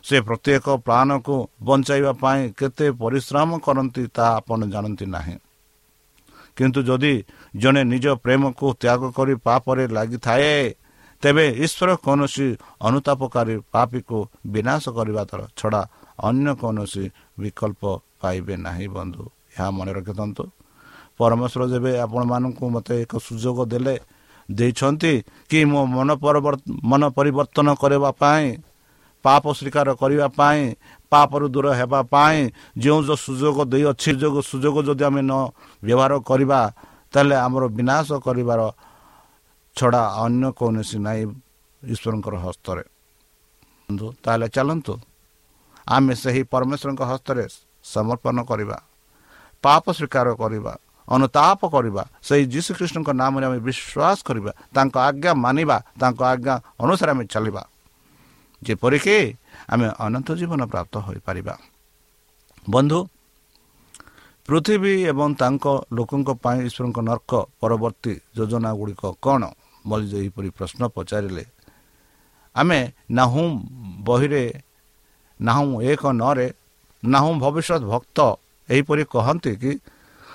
ସେ 0.03 0.21
ପ୍ରତ୍ୟେକ 0.21 0.65
ପ୍ରାଣକୁ 0.77 1.35
ବଞ୍ଚାଇବା 1.63 2.11
ପାଇଁ 2.13 2.41
କେତେ 2.57 2.91
ପରିଶ୍ରମ 2.91 3.49
କରନ୍ତି 3.59 4.03
ତାହା 4.07 4.31
ଆପଣ 4.37 4.59
ଜାଣନ୍ତି 4.69 5.05
ନାହିଁ। 5.05 5.37
କିନ୍ତୁ 6.57 6.79
ଯଦି 6.89 7.13
ଜଣେ 7.53 7.81
ନିଜ 7.93 8.05
ପ୍ରେମକୁ 8.23 8.65
ତ୍ୟାଗ 8.81 9.01
କରି 9.17 9.33
ପାପରେ 9.45 9.83
ଲାଗିଥାଏ 9.95 10.55
ତେବେ 11.23 11.45
ଈଶ୍ୱର 11.65 11.89
କୌଣସି 12.05 12.47
ଅନୁତାପକାରୀ 12.87 13.55
ପାପୀକୁ 13.73 14.17
ବିନାଶ 14.53 14.83
କରିବା 14.97 15.23
ଦ୍ୱାରା 15.29 15.45
ଛଡ଼ା 15.59 15.81
ଅନ୍ୟ 16.27 16.49
କୌଣସି 16.61 17.05
ବିକଳ୍ପ 17.39 17.81
ପାଇବେ 18.21 18.55
ନାହିଁ 18.65 18.87
ବନ୍ଧୁ 18.95 19.23
ଏହା 19.53 19.69
ମନେ 19.77 19.91
ରଖିଥାନ୍ତୁ। 19.97 20.43
ପରମେଶ୍ୱର 21.19 21.63
ଯେବେ 21.71 21.91
ଆପଣମାନଙ୍କୁ 22.05 22.65
ମୋତେ 22.75 22.95
ଏକ 23.03 23.13
ସୁଯୋଗ 23.27 23.57
ଦେଲେ 23.73 23.95
ଦେଇଛନ୍ତି 24.49 25.13
କି 25.49 25.59
ମୋ 25.71 25.81
ମନ 25.95 26.09
ମନ 26.83 27.01
ପରିବର୍ତ୍ତନ 27.17 27.67
କରିବା 27.81 28.09
ପାଇଁ 28.21 28.45
ପାପ 29.25 29.43
ସ୍ୱୀକାର 29.49 29.87
କରିବା 30.01 30.27
ପାଇଁ 30.39 30.61
ପାପରୁ 31.13 31.45
ଦୂର 31.53 31.67
ହେବା 31.79 31.99
ପାଇଁ 32.13 32.39
ଯେଉଁ 32.83 32.99
ଯେଉଁ 33.07 33.17
ସୁଯୋଗ 33.25 33.57
ଦେଇଅଛି 33.71 34.09
ଯୋଗ 34.21 34.35
ସୁଯୋଗ 34.49 34.75
ଯଦି 34.87 35.03
ଆମେ 35.09 35.21
ନ 35.29 35.33
ବ୍ୟବହାର 35.83 36.13
କରିବା 36.29 36.59
ତାହେଲେ 37.13 37.35
ଆମର 37.45 37.63
ବିନାଶ 37.77 38.07
କରିବାର 38.25 38.61
ଛଡ଼ା 39.75 40.03
ଅନ୍ୟ 40.23 40.45
କୌଣସି 40.59 40.97
ନାହିଁ 41.05 41.23
ଈଶ୍ୱରଙ୍କର 41.81 42.35
ହସ୍ତରେ। 42.45 42.83
ତାହେଲେ 44.23 44.47
ଚାଲନ୍ତୁ। 44.55 44.93
ଆମେ 45.87 46.13
ସେହି 46.15 46.41
ପରମେଶ୍ୱରଙ୍କ 46.51 47.01
ହସ୍ତରେ 47.11 47.43
ସମର୍ପଣ 47.93 48.37
କରିବା 48.49 48.77
ପାପ 49.63 49.85
ସ୍ୱୀକାର 49.97 50.27
କରିବା 50.41 50.73
ଅନୁତାପ 51.07 51.61
କରିବା 51.75 52.03
ସେହି 52.27 52.43
ଯୀଶୁଖ୍ରୀଷ୍ଣଙ୍କ 52.53 53.09
ନାମରେ 53.21 53.45
ଆମେ 53.47 53.59
ବିଶ୍ୱାସ 53.67 54.17
କରିବା 54.27 54.51
ତାଙ୍କ 54.75 54.95
ଆଜ୍ଞା 55.07 55.31
ମାନିବା 55.45 55.77
ତାଙ୍କ 56.01 56.19
ଆଜ୍ଞା 56.31 56.53
ଅନୁସାରେ 56.83 57.11
ଆମେ 57.15 57.25
ଚାଲିବା। 57.33 57.63
ଯେପରିକି 58.61 59.17
ଆମେ 59.69 59.87
ଅନନ୍ତ 60.05 60.27
ଜୀବନ 60.39 60.61
ପ୍ରାପ୍ତ 60.65 60.93
ହୋଇପାରିବା। 61.05 61.55
ବନ୍ଧୁ 62.69 62.99
ପୃଥିବୀ 64.47 64.93
ଏବଂ 65.11 65.29
ତାଙ୍କ 65.33 65.65
ଲୋକଙ୍କ 65.91 66.29
ପାଇଁ 66.43 66.59
ଈଶ୍ୱରଙ୍କ 66.67 66.99
ନର୍କ 67.09 67.31
ପରବର୍ତ୍ତୀ 67.59 68.13
ଯୋଜନା 68.37 68.69
ଗୁଡ଼ିକ 68.79 69.03
କ'ଣ? 69.21 69.43
ବୋଲି 69.87 70.07
ଏହିପରି 70.19 70.49
ପ୍ରଶ୍ନ 70.57 70.81
ପଚାରିଲେ। 70.95 71.43
ଆମେ 72.55 72.79
ନାହୁଁ 73.11 73.43
ବହିରେ 73.99 74.43
ନାହୁଁ 75.39 75.81
ଏକ 75.81 76.01
ନରେ 76.11 76.47
ନାହୁଁ 77.03 77.31
ଭବିଷ୍ୟତ 77.39 77.81
ଭକ୍ତ 77.83 78.17
ଏହିପରି 78.69 79.03
କହନ୍ତି 79.05 79.51
କି 79.55 79.71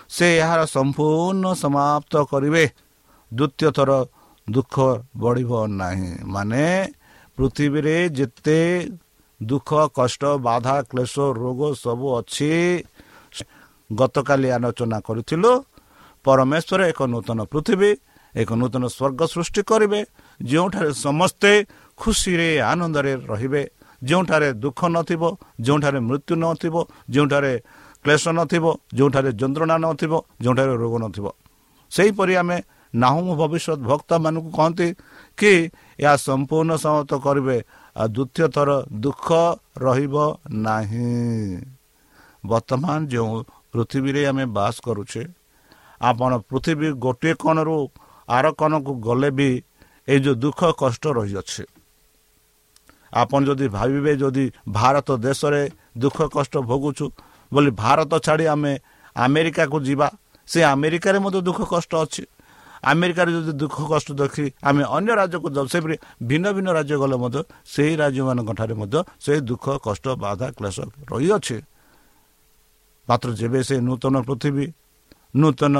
ସେ 0.08 0.26
ଏହାର 0.38 0.60
ସମ୍ପୂର୍ଣ୍ଣ 0.66 1.44
ସମାପ୍ତ 1.54 2.14
କରିବେ। 2.30 2.64
ଦ୍ୱିତୀୟ 3.32 3.68
ଥର 3.76 3.90
ଦୁଃଖ 4.48 4.74
ବଢ଼ିବ 5.16 5.52
ନାହିଁ। 5.80 6.12
ମାନେ 6.24 6.64
ପୃଥିବୀରେ 7.38 7.96
ଯେତେ 8.08 8.58
ଦୁଃଖ 9.40 9.70
କଷ୍ଟ 9.98 10.22
ବାଧା 10.46 10.76
କ୍ଲେଶ 10.90 11.14
ରୋଗ 11.42 11.60
ସବୁ 11.82 12.06
ଅଛି। 12.18 12.50
ଗତକାଲି 13.90 14.48
ଆଲୋଚନା 14.56 14.98
କରିଥିଲୁ 15.06 15.50
ପରମେଶ୍ୱର 16.24 16.80
ଏକ 16.92 17.00
ନୂତନ 17.12 17.38
ପୃଥିବୀ 17.52 17.90
ଏକ 18.34 18.50
ନୂତନ 18.60 18.84
ସ୍ୱର୍ଗ 18.96 19.20
ସୃଷ୍ଟି 19.34 19.62
କରିବେ 19.70 20.00
ଯେଉଁଠାରେ 20.40 20.90
ସମସ୍ତେ 21.06 21.52
ଖୁସିରେ 21.98 22.48
ଆନନ୍ଦରେ 22.70 23.12
ରହିବେ 23.30 23.62
ଯେଉଁଠାରେ 24.02 24.48
ଦୁଃଖ 24.62 24.80
ନଥିବ 24.96 25.22
ଯେଉଁଠାରେ 25.66 25.98
ମୃତ୍ୟୁ 26.08 26.34
ନଥିବ 26.44 26.74
ଯେଉଁଠାରେ 27.10 27.52
କ୍ଲେଶ 28.04 28.24
ନଥିବ 28.38 28.64
ଯେଉଁଠାରେ 28.96 29.30
ଯନ୍ତ୍ରଣା 29.40 29.76
ନଥିବ 29.86 30.12
ଯେଉଁଠାରେ 30.42 30.74
ରୋଗ 30.82 30.94
ନଥିବ। 31.04 31.26
ସେହିପରି 31.92 32.34
ଆମେ 32.42 32.56
ନାହୁଁ 32.94 33.32
ଭବିଷ୍ୟତ 33.40 33.78
ଭକ୍ତମାନଙ୍କୁ 33.90 34.50
କହନ୍ତି 34.58 34.88
କି 35.38 35.52
ଏହା 36.00 36.14
ସମ୍ପୂର୍ଣ୍ଣ 36.28 36.72
ସମାପ୍ତ 36.84 37.12
କରିବେ 37.26 37.56
ଆଉ 38.00 38.06
ଦ୍ୱିତୀୟ 38.14 38.46
ଥର 38.54 38.70
ଦୁଃଖ 39.04 39.26
ରହିବ 39.84 40.14
ନାହିଁ 40.66 41.10
ବର୍ତ୍ତମାନ 42.44 42.98
ଯେଉଁ 43.12 43.34
ପୃଥିବୀରେ 43.72 44.22
ଆମେ 44.30 44.44
ବାସ 44.56 44.74
କରୁଛେ 44.86 45.22
ଆପଣ 46.00 46.30
ପୃଥିବୀ 46.50 46.88
ଗୋଟିଏ 47.04 47.34
କଣରୁ 47.42 47.76
ଆର 48.28 48.46
କଣକୁ 48.60 48.92
ଗଲେ 49.06 49.30
ବି 49.38 49.48
ଏଇ 50.08 50.18
ଯେଉଁ 50.24 50.36
ଦୁଃଖ 50.44 50.60
କଷ୍ଟ 50.82 51.04
ରହିଅଛି। 51.18 51.64
ଆପଣ 53.12 53.40
ଯଦି 53.48 53.66
ଭାବିବେ 53.76 54.12
ଯଦି 54.22 54.44
ଭାରତ 54.78 55.08
ଦେଶରେ 55.26 55.62
ଦୁଃଖ 56.02 56.18
କଷ୍ଟ 56.36 56.54
ଭୋଗୁଛୁ 56.68 57.06
ବୋଲି 57.52 57.70
ଭାରତ 57.82 58.12
ଛାଡ଼ି 58.26 58.44
ଆମେ 58.54 58.72
ଆମେରିକାକୁ 59.16 59.76
ଯିବା 59.88 60.08
ସେ 60.48 60.58
ଆମେରିକାରେ 60.72 61.18
ମଧ୍ୟ 61.24 61.40
ଦୁଃଖ 61.48 61.60
କଷ୍ଟ 61.74 61.92
ଅଛି। 62.04 62.22
ଆମେରିକାରେ 62.82 63.30
ଯଦି 63.36 63.52
ଦୁଃଖ 63.62 63.76
କଷ୍ଟ 63.92 64.08
ଦେଖି 64.20 64.44
ଆମେ 64.68 64.82
ଅନ୍ୟ 64.96 65.12
ରାଜ୍ୟକୁ 65.20 65.48
ସେପରି 65.72 65.96
ଭିନ୍ନ 66.28 66.46
ଭିନ୍ନ 66.56 66.68
ରାଜ୍ୟ 66.78 66.94
ଗଲେ 67.02 67.16
ମଧ୍ୟ 67.22 67.40
ସେହି 67.72 67.94
ରାଜ୍ୟମାନଙ୍କ 68.02 68.50
ଠାରେ 68.58 68.74
ମଧ୍ୟ 68.80 68.98
ସେହି 69.24 69.40
ଦୁଃଖ 69.50 69.66
କଷ୍ଟ 69.86 70.04
ବାଧା 70.22 70.46
କ୍ଲେଶ 70.56 70.76
ରହିଅଛି। 71.10 71.56
ମାତ୍ର 73.08 73.28
ଯେବେ 73.40 73.60
ସେ 73.68 73.74
ନୂତନ 73.88 74.14
ପୃଥିବୀ 74.28 74.66
ନୂତନ 75.40 75.76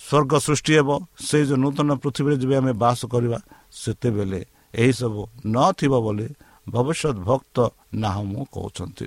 ସ୍ୱର୍ଗ 0.00 0.32
ସୃଷ୍ଟି 0.46 0.72
ହେବ 0.78 0.90
ସେ 1.28 1.38
ଯେଉଁ 1.48 1.58
ନୂତନ 1.64 1.88
ପୃଥିବୀରେ 2.02 2.36
ଯେବେ 2.42 2.54
ଆମେ 2.60 2.72
ବାସ 2.82 3.00
କରିବା 3.12 3.38
ସେତେବେଳେ 3.72 4.40
ଏହିସବୁ 4.74 5.22
ନଥିବ 5.54 5.92
ବୋଲି 6.04 6.28
ଭବିଷ୍ୟତ 6.66 7.16
ଭକ୍ତ 7.28 7.56
ନାହ 8.02 8.16
ମୁଁ 8.30 8.42
କହୁଛନ୍ତି। 8.54 9.06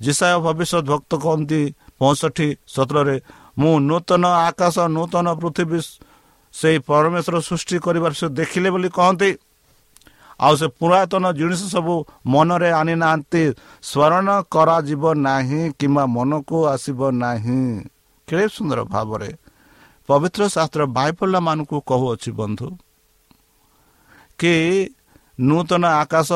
ଜିସାୟ 0.00 0.36
ଭବିଷ୍ୟତ 0.46 0.82
ଭକ୍ତ 0.90 1.12
କହନ୍ତି 1.24 1.60
ପଞ୍ଚଷଠି 1.98 2.48
ସତରରେ 2.74 3.16
ମୁଁ 3.60 3.74
ନୂତନ 3.88 4.24
ଆକାଶ 4.48 4.76
ନୂତନ 4.96 5.26
ପୃଥିବୀ 5.40 5.78
ସେଇ 6.54 6.78
ପରମେଶ୍ୱର 6.88 7.36
ସୃଷ୍ଟି 7.48 7.76
କରିବାର 7.86 8.12
ସେ 8.20 8.26
ଦେଖିଲେ 8.38 8.68
ବୋଲି 8.74 8.88
କହନ୍ତି। 8.98 9.30
ଆଉ 10.40 10.54
ସେ 10.60 10.66
ପୁରାତନ 10.80 11.24
ଜିନିଷ 11.38 11.62
ସବୁ 11.74 11.94
ମନରେ 12.32 12.70
ଆଣିନାହାନ୍ତି। 12.80 13.42
ସ୍ମରଣ 13.82 14.28
କରାଯିବ 14.54 15.04
ନାହିଁ 15.26 15.60
କିମ୍ବା 15.78 16.04
ମନକୁ 16.16 16.58
ଆସିବ 16.74 17.00
ନାହିଁ। 17.24 17.60
କେଡ଼େ 18.28 18.46
ସୁନ୍ଦର 18.56 18.80
ଭାବରେ 18.94 19.30
ପବିତ୍ର 20.08 20.42
ଶାସ୍ତ୍ର 20.54 20.82
ବାଇପଲ୍ଲା 20.96 21.40
ମାନଙ୍କୁ 21.48 21.76
କହୁଅଛି 21.90 22.30
ବନ୍ଧୁ 22.40 22.68
କି 24.38 24.54
ନୂତନ 25.38 25.84
ଆକାଶ 26.02 26.30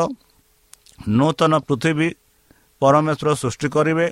ନୂତନ 1.19 1.53
ପୃଥିବୀ 1.69 2.09
ପରମେଶ୍ୱର 2.83 3.29
ସୃଷ୍ଟି 3.43 3.69
କରିବେ। 3.75 4.07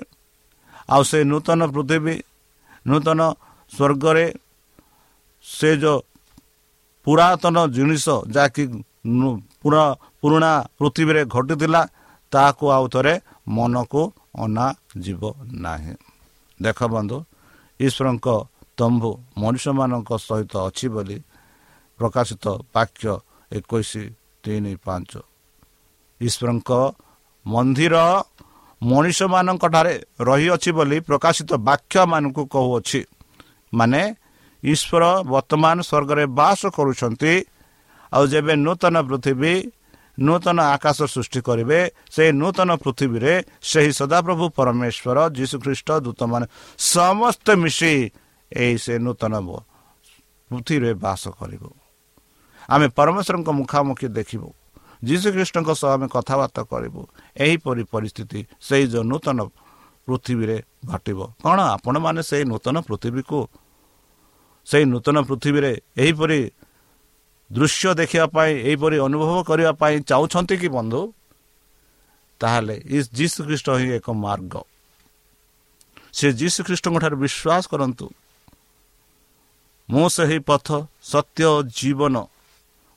ଆଉ 0.89 1.01
ସେ 1.09 1.19
ନୂତନ 1.31 1.59
ପୃଥିବୀ 1.75 2.15
ନୂତନ 2.85 3.21
ସ୍ୱର୍ଗରେ 3.71 4.25
ସେ 5.45 5.69
ଯେଉଁ 5.81 5.99
ପୁରାତନ 7.07 7.55
ଜିନିଷ 7.75 8.05
ଯାହାକି 8.35 8.63
ପୁରା 9.61 9.85
ପୁରୁଣା 10.21 10.51
ପୃଥିବୀରେ 10.77 11.21
ଘଟିଥିଲା 11.33 11.81
ତାହାକୁ 12.31 12.65
ଆଉ 12.75 12.85
ଥରେ 12.93 13.13
ମନକୁ 13.47 14.01
ଅଣାଯିବ 14.43 15.21
ନାହିଁ। 15.63 15.95
ଦେଖ 16.59 16.79
ବନ୍ଧୁ 16.93 17.17
ଈଶ୍ୱରଙ୍କ 17.79 18.27
ତମ୍ଭୁ 18.79 19.11
ମଣିଷମାନଙ୍କ 19.41 20.11
ସହିତ 20.27 20.53
ଅଛି 20.67 20.87
ବୋଲି 20.93 21.17
ପ୍ରକାଶିତ 21.99 22.45
ବାକ୍ୟ 22.73 23.05
ଏକୋଇଶ 23.51 23.91
ତିନି 24.43 24.73
ପାଞ୍ଚ। 24.85 25.11
ଈଶ୍ୱରଙ୍କ 26.21 26.71
ମନ୍ଦିର 27.45 27.95
ମଣିଷମାନଙ୍କଠାରେ 28.89 29.95
ରହିଅଛି 30.19 30.71
ବୋଲି 30.77 30.97
ପ୍ରକାଶିତ 31.07 31.51
ବାକ୍ୟମାନଙ୍କୁ 31.67 32.43
କହୁଅଛି। 32.53 33.01
ମାନେ 33.73 34.01
ଈଶ୍ୱର 34.63 35.03
ବର୍ତ୍ତମାନ 35.33 35.77
ସ୍ୱର୍ଗରେ 35.89 36.25
ବାସ 36.39 36.61
କରୁଛନ୍ତି 36.77 37.33
ଆଉ 38.13 38.23
ଯେବେ 38.31 38.53
ନୂତନ 38.65 38.95
ପୃଥିବୀ 39.09 39.53
ନୂତନ 40.17 40.57
ଆକାଶ 40.75 40.97
ସୃଷ୍ଟି 41.13 41.39
କରିବେ 41.41 41.79
ସେହି 42.13 42.31
ନୂତନ 42.41 42.69
ପୃଥିବୀରେ 42.83 43.33
ସେହି 43.61 43.91
ସଦାପ୍ରଭୁ 43.99 44.45
ପରମେଶ୍ୱର 44.57 45.17
ଯୀଶୁଖ୍ରୀଷ୍ଟ 45.37 45.89
ଦୂତମାନେ 46.05 46.45
ସମସ୍ତେ 46.93 47.53
ମିଶି 47.63 47.93
ଏହି 48.51 48.75
ସେ 48.77 48.93
ନୂତନ 49.05 49.33
ପୃଥିବୀରେ 50.51 50.91
ବାସ 51.03 51.23
କରିବୁ। 51.39 51.69
ଆମେ 52.69 52.87
ପରମେଶ୍ୱରଙ୍କ 52.97 53.49
ମୁଖାମୁଖି 53.59 54.07
ଦେଖିବୁ। 54.17 54.49
ଯୀଶୁଖ୍ରୀଷ୍ଟଙ୍କ 55.07 55.69
ସହ 55.79 55.89
ଆମେ 55.95 56.07
କଥାବାର୍ତ୍ତା 56.15 56.61
କରିବୁ। 56.71 57.01
ଏହିପରି 57.45 57.83
ପରିସ୍ଥିତି 57.93 58.39
ସେଇ 58.67 58.83
ଯେଉଁ 58.91 59.03
ନୂତନ 59.11 59.39
ପୃଥିବୀରେ 60.07 60.57
ଘଟିବ। 60.91 61.19
କ'ଣ 61.43 61.57
ଆପଣମାନେ 61.75 62.21
ସେଇ 62.29 62.43
ନୂତନ 62.51 62.75
ପୃଥିବୀକୁ 62.87 63.39
ସେଇ 64.67 64.85
ନୂତନ 64.93 65.17
ପୃଥିବୀରେ 65.29 65.71
ଏହିପରି 66.03 66.39
ଦୃଶ୍ୟ 67.51 67.89
ଦେଖିବା 67.99 68.25
ପାଇଁ 68.35 68.51
ଏହିପରି 68.69 68.97
ଅନୁଭବ 69.07 69.37
କରିବା 69.49 69.71
ପାଇଁ 69.81 69.95
ଚାହୁଁଛନ୍ତି 70.09 70.55
କି 70.61 70.67
ବନ୍ଧୁ? 70.77 71.01
ତାହେଲେ 72.41 72.75
ଯୀଶୁ 73.17 73.39
ଖ୍ରୀଷ୍ଟ 73.47 73.67
ହିଁ 73.79 73.87
ଏକ 73.97 74.07
ମାର୍ଗ। 74.25 74.53
ସେ 76.17 76.27
ଯୀଶୁ 76.39 76.59
ଖ୍ରୀଷ୍ଟଙ୍କ 76.67 76.95
ଠାରୁ 77.03 77.15
ବିଶ୍ୱାସ 77.23 77.63
କରନ୍ତୁ 77.71 78.05
ମୁଁ 79.89 80.05
ସେହି 80.15 80.37
ପଥ 80.49 80.67
ସତ୍ୟ 81.11 81.49
ଜୀବନ 81.77 82.15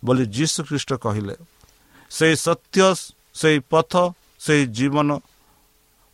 ବୋଲି 0.03 0.25
ଯୀଶୁ 0.37 0.61
ଖ୍ରୀଷ୍ଟ 0.69 0.91
କହିଲେ। 1.05 1.35
ସେଇ 2.11 2.35
ସତ୍ୟ 2.47 2.81
ସେଇ 3.41 3.59
ପଥ 3.71 3.93
ସେଇ 4.41 4.63
ଜୀବନ 4.77 5.09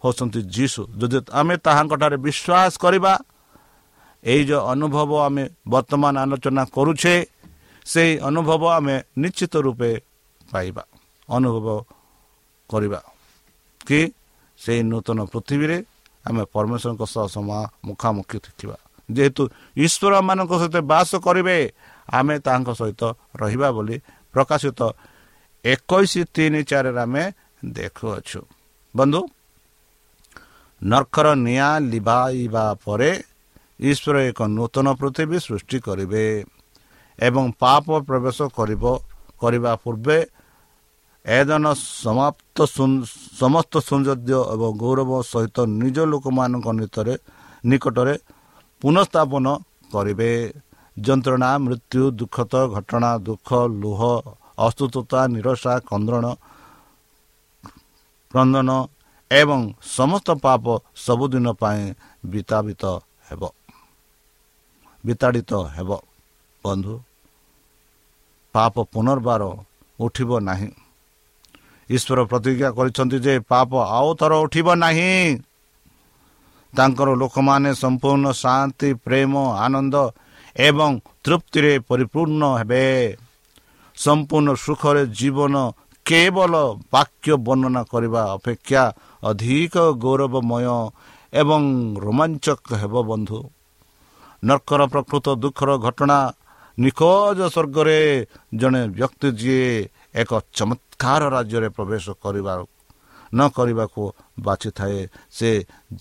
ହେଉଛନ୍ତି 0.02 0.40
ଯୀଶୁ। 0.55 0.83
ଯଦି 1.00 1.18
ଆମେ 1.31 1.55
ତାହାଙ୍କଠାରେ 1.66 2.16
ବିଶ୍ୱାସ 2.26 2.72
କରିବା 2.85 3.12
ଏଇ 4.24 4.42
ଯେଉଁ 4.48 4.62
ଅନୁଭବ 4.72 5.11
ଆମେ 5.26 5.44
ବର୍ତ୍ତମାନ 5.72 6.14
ଆଲୋଚନା 6.24 6.62
କରୁଛେ 6.74 7.14
ସେଇ 7.87 8.12
ଅନୁଭବ 8.28 8.62
ଆମେ 8.78 8.94
ନିଶ୍ଚିତ 9.22 9.55
ରୂପେ 9.66 9.90
ପାଇବା 10.52 10.83
ଅନୁଭବ 11.28 11.66
କରିବା 12.70 13.00
କି 13.87 14.00
ସେଇ 14.61 14.81
ନୂତନ 14.90 15.18
ପୃଥିବୀରେ 15.33 15.78
ଆମେ 16.24 16.42
ପରମେଶ୍ୱରଙ୍କ 16.55 17.02
ସହ 17.14 17.24
ସମା 17.35 17.59
ମୁଖାମୁଖି 17.87 18.38
ଦେଖିବା। 18.46 18.76
ଯେହେତୁ 19.09 19.42
ଈଶ୍ୱରମାନଙ୍କ 19.76 20.52
ସହିତ 20.61 20.76
ବାସ 20.92 21.11
କରିବେ 21.26 21.57
ଆମେ 22.09 22.35
ତାଙ୍କ 22.46 22.68
ସହିତ 22.81 23.02
ରହିବା 23.42 23.68
ବୋଲି 23.76 23.96
ପ୍ରକାଶିତ 24.35 24.81
ଏକୋଇଶ 25.64 26.12
ତିନି 26.35 26.61
ଚାରିରେ 26.70 27.01
ଆମେ 27.05 27.25
ଦେଖୁଅଛୁ। 27.77 28.40
ବନ୍ଧୁ 28.94 29.20
ନର୍ଖର 30.83 31.27
ନିଆଁ 31.46 31.75
ଲିଭାଇବା 31.90 32.64
ପରେ 32.85 33.11
ଈଶ୍ୱର 33.81 34.16
ଏକ 34.31 34.40
ନୂତନ 34.57 34.87
ପୃଥିବୀ 35.01 35.38
ସୃଷ୍ଟି 35.46 35.79
କରିବେ 35.87 36.25
ଏବଂ 37.18 37.44
ପାପ 37.62 37.87
ପ୍ରବେଶ 38.09 38.38
କରିବ 38.59 38.85
କରିବା 39.40 39.72
ପୂର୍ବେ 39.85 40.18
ଏଦନ 41.25 41.64
ସମାପ୍ତ 42.03 42.57
ସମସ୍ତ 43.40 43.75
ସୌନ୍ଦର୍ଯ୍ୟ 43.88 44.38
ଏବଂ 44.55 44.70
ଗୌରବ 44.83 45.11
ସହିତ 45.33 45.57
ନିଜ 45.81 45.98
ଲୋକମାନଙ୍କ 46.12 46.66
ନିତରେ 46.81 47.14
ନିକଟରେ 47.64 48.14
ପୁନଃସ୍ଥାପନ 48.83 49.46
କରିବେ। 49.94 50.31
ଯନ୍ତ୍ରଣା 50.96 51.51
ମୃତ୍ୟୁ 51.64 52.03
ଦୁଃଖତ 52.18 52.55
ଘଟଣା 52.75 53.11
ଦୁଃଖ 53.27 53.48
ଲୁହ 53.83 54.01
ଅସ୍ତୁତା 54.66 55.20
ନିରସା 55.35 55.72
କନ୍ଦଣ 55.88 56.25
କ୍ରନ୍ଦନ 58.35 58.70
ଏବଂ 59.31 59.61
ସମସ୍ତ 59.96 60.29
ପାପ 60.44 60.64
ସବୁଦିନ 60.96 61.46
ପାଇଁ 61.61 61.83
ବିତାବିତ 62.25 62.83
ହେବ 63.29 63.42
ବିତାଡ଼ିତ 65.05 65.53
ହେବ। 65.77 65.90
ବନ୍ଧୁ 66.64 66.94
ପାପ 68.55 68.75
ପୁନର୍ବାର 68.92 69.42
ଉଠିବ 69.98 70.31
ନାହିଁ। 70.40 70.68
ଈଶ୍ୱର 71.90 72.18
ପ୍ରତିଜ୍ଞା 72.31 72.68
କରିଛନ୍ତି 72.70 73.18
ଯେ 73.27 73.35
ପାପ 73.53 73.70
ଆଉ 73.96 74.09
ଥର 74.20 74.33
ଉଠିବ 74.44 74.68
ନାହିଁ। 74.75 75.12
ତାଙ୍କର 76.72 77.09
ଲୋକମାନେ 77.22 77.70
ସମ୍ପୂର୍ଣ୍ଣ 77.75 78.27
ଶାନ୍ତି 78.42 78.88
ପ୍ରେମ 79.05 79.33
ଆନନ୍ଦ 79.64 79.94
ଏବଂ 80.57 80.90
ତୃପ୍ତିରେ 81.25 81.72
ପରିପୂର୍ଣ୍ଣ 81.88 82.42
ହେବେ। 82.61 82.87
ସମ୍ପୂର୍ଣ୍ଣ 84.02 84.48
ସୁଖରେ 84.64 85.02
ଜୀବନ 85.18 85.54
କେବଳ 86.06 86.52
ବାକ୍ୟ 86.92 87.32
ବର୍ଣ୍ଣନା 87.46 87.82
କରିବା 87.92 88.22
ଅପେକ୍ଷା 88.36 88.82
ଅଧିକ 89.22 89.74
ଗୌରବମୟ 90.04 90.66
ଏବଂ 91.32 91.62
ରୋମାଞ୍ଚକ 92.04 92.66
ହେବ 92.82 92.94
ବନ୍ଧୁ। 93.10 93.40
ନର୍କର 94.42 94.80
ପ୍ରକୃତ 94.92 95.26
ଦୁଃଖର 95.42 95.70
ଘଟଣା 95.86 96.18
ନିଖୋଜ 96.78 97.38
ସ୍ୱର୍ଗରେ 97.54 97.98
ଜଣେ 98.60 98.82
ବ୍ୟକ୍ତି 98.96 99.28
ଯିଏ 99.40 99.70
ଏକ 100.22 100.30
ଚମତ୍କାର 100.56 101.22
ରାଜ୍ୟରେ 101.34 101.68
ପ୍ରବେଶ 101.76 102.04
କରିବା 102.22 102.52
ନ 103.32 103.40
କରିବାକୁ 103.56 104.02
ବାଛିଥାଏ 104.46 105.00
ସେ 105.36 105.50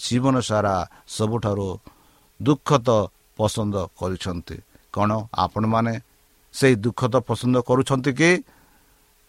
ଜୀବନ 0.03 0.35
ସାରା 0.49 0.75
ସବୁଠାରୁ 1.07 1.69
ଦୁଃଖତ 2.39 2.87
ପସନ୍ଦ 3.37 3.75
କରିଛନ୍ତି। 3.99 4.57
କ'ଣ 4.93 5.09
ଆପଣମାନେ 5.45 5.93
ସେଇ 6.53 6.75
ଦୁଃଖତ 6.83 7.15
ପସନ୍ଦ 7.27 7.55
କରୁଛନ୍ତି 7.67 8.11
କି? 8.19 8.31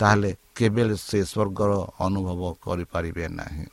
ତାହେଲେ 0.00 0.30
କେବେ 0.56 0.82
ସେ 1.08 1.18
ସ୍ୱର୍ଗର 1.32 1.70
ଅନୁଭବ 2.06 2.40
କରିପାରିବେ 2.64 3.26
ନାହିଁ। 3.38 3.66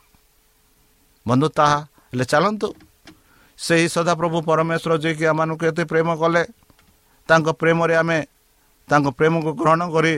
ବନ୍ଧୁ 1.26 1.48
ତାହା 1.58 1.80
ହେଲେ 2.10 2.26
ଚାଲନ୍ତୁ। 2.32 2.68
ସେହି 3.60 3.88
ସଦାପ୍ରଭୁ 3.96 4.38
ପରମେଶ୍ୱର 4.50 4.92
ଯିଏକି 5.04 5.24
ଆମମାନଙ୍କୁ 5.32 5.64
ଏତେ 5.72 5.84
ପ୍ରେମ 5.92 6.10
କଲେ 6.22 6.44
ତାଙ୍କ 7.30 7.48
ପ୍ରେମରେ 7.62 7.96
ଆମେ 8.02 8.20
ତାଙ୍କ 8.88 9.08
ପ୍ରେମକୁ 9.18 9.50
ଗ୍ରହଣ 9.60 9.82
କରି 9.94 10.14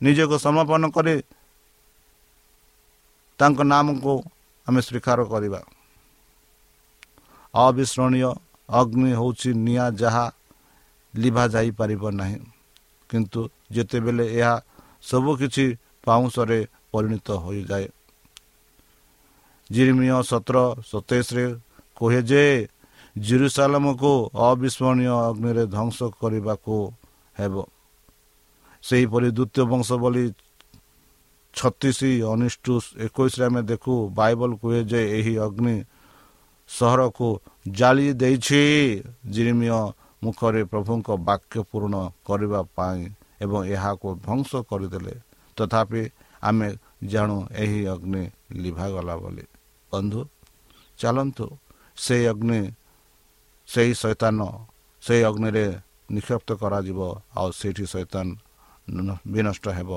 ନିଜକୁ 0.00 0.36
ସମାପନ 0.46 0.82
କରି 0.96 1.14
ତାଙ୍କ 3.40 3.58
ନାମକୁ 3.72 4.12
ଆମେ 4.66 4.80
ସ୍ୱୀକାର 4.86 5.18
କରିବା। 5.32 5.60
ଅବିସ୍ମରଣୀୟ 7.54 8.30
ଅଗ୍ନି 8.68 9.10
ହେଉଛି 9.18 9.50
ନିଆଁ 9.66 9.88
ଯାହା 10.00 10.24
ଲିଭା 11.14 11.44
ଯାଇପାରିବ 11.54 12.02
ନାହିଁ। 12.20 12.38
କିନ୍ତୁ 13.10 13.40
ଯେତେବେଳେ 13.72 14.24
ଏହା 14.38 14.54
ସବୁକିଛି 15.02 15.66
ପାଉଁଶରେ 16.04 16.60
ପରିଣତ 16.92 17.28
ହୋଇଯାଏ। 17.44 17.86
ଜିରିମିୟ 19.70 20.22
ସତର 20.22 20.56
ସତେଇଶରେ 20.90 21.44
କୁହେ 21.96 22.20
ଯେ 22.22 22.44
ଜିରୁସାଲମକୁ 23.16 24.12
ଅବିସ୍ମରଣୀୟ 24.48 25.12
ଅଗ୍ନିରେ 25.28 25.64
ଧ୍ୱଂସ 25.66 25.98
କରିବାକୁ 26.20 26.76
ହେବ। 27.38 27.54
ସେହିପରି 28.84 29.28
ଦ୍ୱିତୀୟ 29.36 29.62
ବଂଶ 29.72 29.88
ବୋଲି 30.02 30.24
ଛତିଶ 31.54 31.98
ଅନିଷ୍ଟୁ 32.32 32.74
ଏକୋଇଶରେ 33.06 33.44
ଆମେ 33.44 33.62
ଦେଖୁ 33.62 33.92
ବାଇବଲ 34.14 34.50
କୁହେ 34.60 34.80
ଯେ 34.84 35.00
ଏହି 35.18 35.34
ଅଗ୍ନି 35.38 35.76
ସହରକୁ 36.68 37.28
ଜାଳି 37.68 38.06
ଦେଇଛି। 38.12 38.62
ଜିରିମିୟ 39.30 39.70
ମୁଖରେ 40.22 40.62
ପ୍ରଭୁଙ୍କ 40.72 41.08
ବାକ୍ୟ 41.28 41.58
ପୂରଣ 41.70 41.94
କରିବା 42.26 42.60
ପାଇଁ 42.76 43.00
ଏବଂ 43.44 43.60
ଏହାକୁ 43.74 44.08
ଧ୍ୱଂସ 44.24 44.50
କରିଦେଲେ। 44.70 45.14
ତଥାପି 45.56 46.02
ଆମେ 46.42 46.68
ଜାଣୁ 47.12 47.36
ଏହି 47.62 47.80
ଅଗ୍ନି 47.94 48.22
ଲିଭାଗଲା 48.62 49.14
ବୋଲି। 49.22 49.44
ବନ୍ଧୁ 49.92 50.20
ଚାଲନ୍ତୁ। 51.00 51.46
ସେଇ 51.96 52.24
ଅଗ୍ନି 52.32 52.60
ସେହି 53.68 53.92
ସୈତାନ 54.02 54.38
ସେହି 55.02 55.22
ଅଗ୍ନିରେ 55.30 55.66
ନିକ୍ଷେପ୍ତ 56.14 56.48
କରାଯିବ 56.62 57.00
ଆଉ 57.38 57.48
ସେଇଠି 57.60 57.84
ସୈତାନ 57.94 58.26
ବିନଷ୍ଟ 59.32 59.64
ହେବ। 59.78 59.90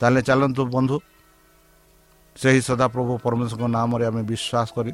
ତାହେଲେ 0.00 0.20
ଚାଲନ୍ତୁ 0.28 0.62
ବନ୍ଧୁ। 0.74 0.96
ସେହି 2.36 2.60
ସଦାପ୍ରଭୁ 2.68 3.12
ପରମେଶ୍ୱରଙ୍କ 3.24 3.64
ନାମରେ 3.76 4.04
ଆମେ 4.10 4.22
ବିଶ୍ୱାସ 4.30 4.68
କରି 4.76 4.92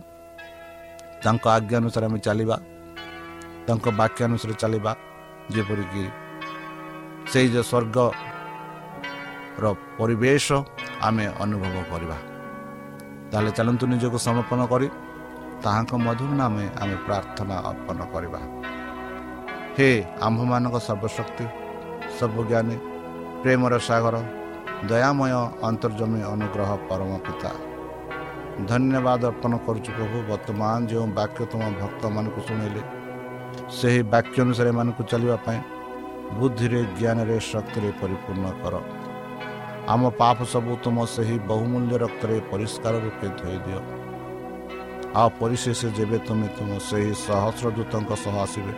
ତାଙ୍କ 1.23 1.45
ଆଜ୍ଞା 1.57 1.77
ଅନୁସାରେ 1.81 2.05
ଆମେ 2.09 2.19
ଚାଲିବା। 2.27 2.57
ତାଙ୍କ 3.67 3.87
ବାକ୍ୟ 4.01 4.21
ଅନୁସାରେ 4.29 4.55
ଚାଲିବା 4.63 4.93
ଯେପରିକି 5.55 6.03
ସେଇ 7.31 7.49
ଯେ 7.55 7.63
ସ୍ୱର୍ଗର 7.71 9.65
ପରିବେଶ 9.99 10.47
ଆମେ 11.07 11.25
ଅନୁଭବ 11.45 11.77
କରିବା। 11.91 12.17
ତାହେଲେ 13.31 13.51
ଚାଲନ୍ତୁ 13.59 13.85
ନିଜକୁ 13.93 14.19
ସମର୍ପଣ 14.27 14.61
କରି 14.73 14.89
ତାହାଙ୍କ 15.65 15.93
ମଧୁର 16.07 16.31
ନାମେ 16.41 16.65
ଆମେ 16.83 16.97
ପ୍ରାର୍ଥନା 17.07 17.57
ଅର୍ପଣ 17.71 17.99
କରିବା। 18.15 18.41
ହେ 19.77 19.89
ଆମ୍ଭମାନଙ୍କ 20.27 20.77
ସର୍ବଶକ୍ତି 20.89 21.45
ସର୍ବଜ୍ଞାନୀ 22.19 22.77
ପ୍ରେମର 23.43 23.75
ସାଗର 23.89 24.17
ଦୟାମୟ 24.91 25.33
ଅନ୍ତର୍ଜମୀ 25.69 26.21
ଅନୁଗ୍ରହ 26.33 26.71
ପରମ 26.89 27.11
ପିତା। 27.27 27.51
ଧନ୍ୟବାଦ 28.71 29.23
ଅର୍ପଣ 29.31 29.53
କରୁଛୁ 29.67 29.91
ପ୍ରଭୁ 29.97 30.17
ବର୍ତ୍ତମାନ 30.31 30.79
ଯେଉଁ 30.91 31.07
ବାକ୍ୟ 31.19 31.41
ତୁମ 31.51 31.63
ଭକ୍ତମାନଙ୍କୁ 31.81 32.41
ଶୁଣିଲେ 32.49 32.83
ସେହି 33.75 34.03
ବାକ୍ୟ 34.13 34.37
ଅନୁସାରେ 34.45 34.71
ଏମାନଙ୍କୁ 34.75 35.03
ଚାଲିବା 35.11 35.37
ପାଇଁ 35.47 35.59
ବୁଦ୍ଧିରେ 36.39 36.81
ଜ୍ଞାନରେ 36.99 37.37
ଶକ୍ତିରେ 37.51 37.91
ପରିପୂର୍ଣ୍ଣ 38.01 38.47
କର। 38.63 38.75
ଆମ 39.93 40.03
ପାପ 40.21 40.39
ସବୁ 40.53 40.73
ତୁମ 40.85 40.97
ସେହି 41.15 41.37
ବହୁମୂଲ୍ୟ 41.51 41.95
ରକ୍ତରେ 42.05 42.37
ପରିଷ୍କାର 42.51 42.95
ରୂପେ 43.05 43.29
ଧୋଇ 43.39 43.59
ଦିଅ 43.67 43.81
ଆଉ 45.19 45.29
ପରିଶେଷ 45.41 45.81
ଯେବେ 45.99 46.19
ତୁମେ 46.27 46.49
ତୁମ 46.57 46.71
ସେହି 46.89 47.13
ସହସ୍ର 47.27 47.67
ଦୂତଙ୍କ 47.77 48.11
ସହ 48.25 48.35
ଆସିବେ 48.45 48.75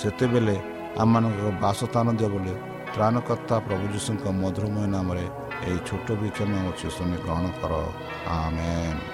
ସେତେବେଳେ 0.00 0.56
ଆମମାନଙ୍କ 1.02 1.42
ବାସସ୍ଥାନ 1.64 2.06
ଦିଅ 2.18 2.28
ବୋଲି 2.34 2.54
ତ୍ରାଣକର୍ତ୍ତା 2.94 3.56
ପ୍ରଭୁ 3.66 3.84
ଯୀଶୁଙ୍କ 3.94 4.24
ମଧୁରମୟ 4.42 4.86
ନାମରେ 4.94 5.26
ଏହି 5.66 5.78
ଛୋଟ 5.88 6.06
ବିକ୍ଷମ 6.20 6.50
ଅଛି 6.70 6.88
ତୁମେ 6.96 7.16
ଗ୍ରହଣ 7.24 7.44
କର। 7.60 7.72
ଆମେନ୍। 8.38 9.13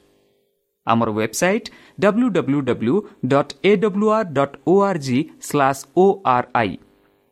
ଆମର 0.87 1.09
website 1.17 1.67
W 1.99 2.27
W 2.37 2.61
W 2.69 2.95
dot 3.33 3.53
A 3.63 3.75
W 3.83 4.07
R 4.11 4.31
dot 4.37 4.55
O 4.67 4.73
R 4.87 4.99
G 5.07 5.19
slash 5.49 5.83
O 5.97 6.05
R 6.35 6.47
I 6.61 6.71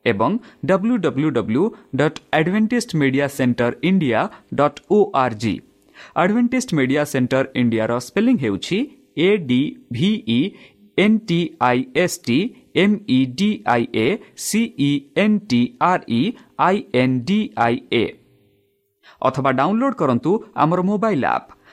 ଏବଂ 0.05 0.37
W 0.65 0.97
W 1.05 1.29
W 1.37 1.63
dot 1.95 2.19
Advantage 2.33 2.95
Media 3.01 3.27
Centre 3.37 3.71
India 3.89 4.21
dot 4.61 4.79
O 4.91 4.99
R 5.23 5.37
G 5.43 5.55
Advantage 6.15 6.73
Media 6.79 7.03
Centre 7.13 7.45
ଇଣ୍ଡିଆର 7.61 7.99
spelling 8.07 8.37
ହେଉଛି 8.43 8.79
A 9.19 9.29
D 9.49 9.61
V E 9.91 10.39
N 10.97 11.17
T 11.27 11.39
I 11.61 11.83
S 12.03 12.17
T 12.25 12.37
M 12.83 12.95
E 13.09 13.19
D 13.37 13.49
I 13.73 13.83
A 13.97 14.07
C E 14.45 14.89
N 15.23 15.37
T 15.49 15.61
R 15.89 16.03
E 16.11 16.21
I 16.65 16.81
N 17.01 17.15
D 17.27 17.39
I 17.65 17.75
A 17.93 18.03
ଅଥବା 19.21 19.51
download 19.59 19.95
କରନ୍ତୁ 20.01 20.31
ଆମର 20.55 20.81
mobile 20.89 21.25
app 21.27 21.47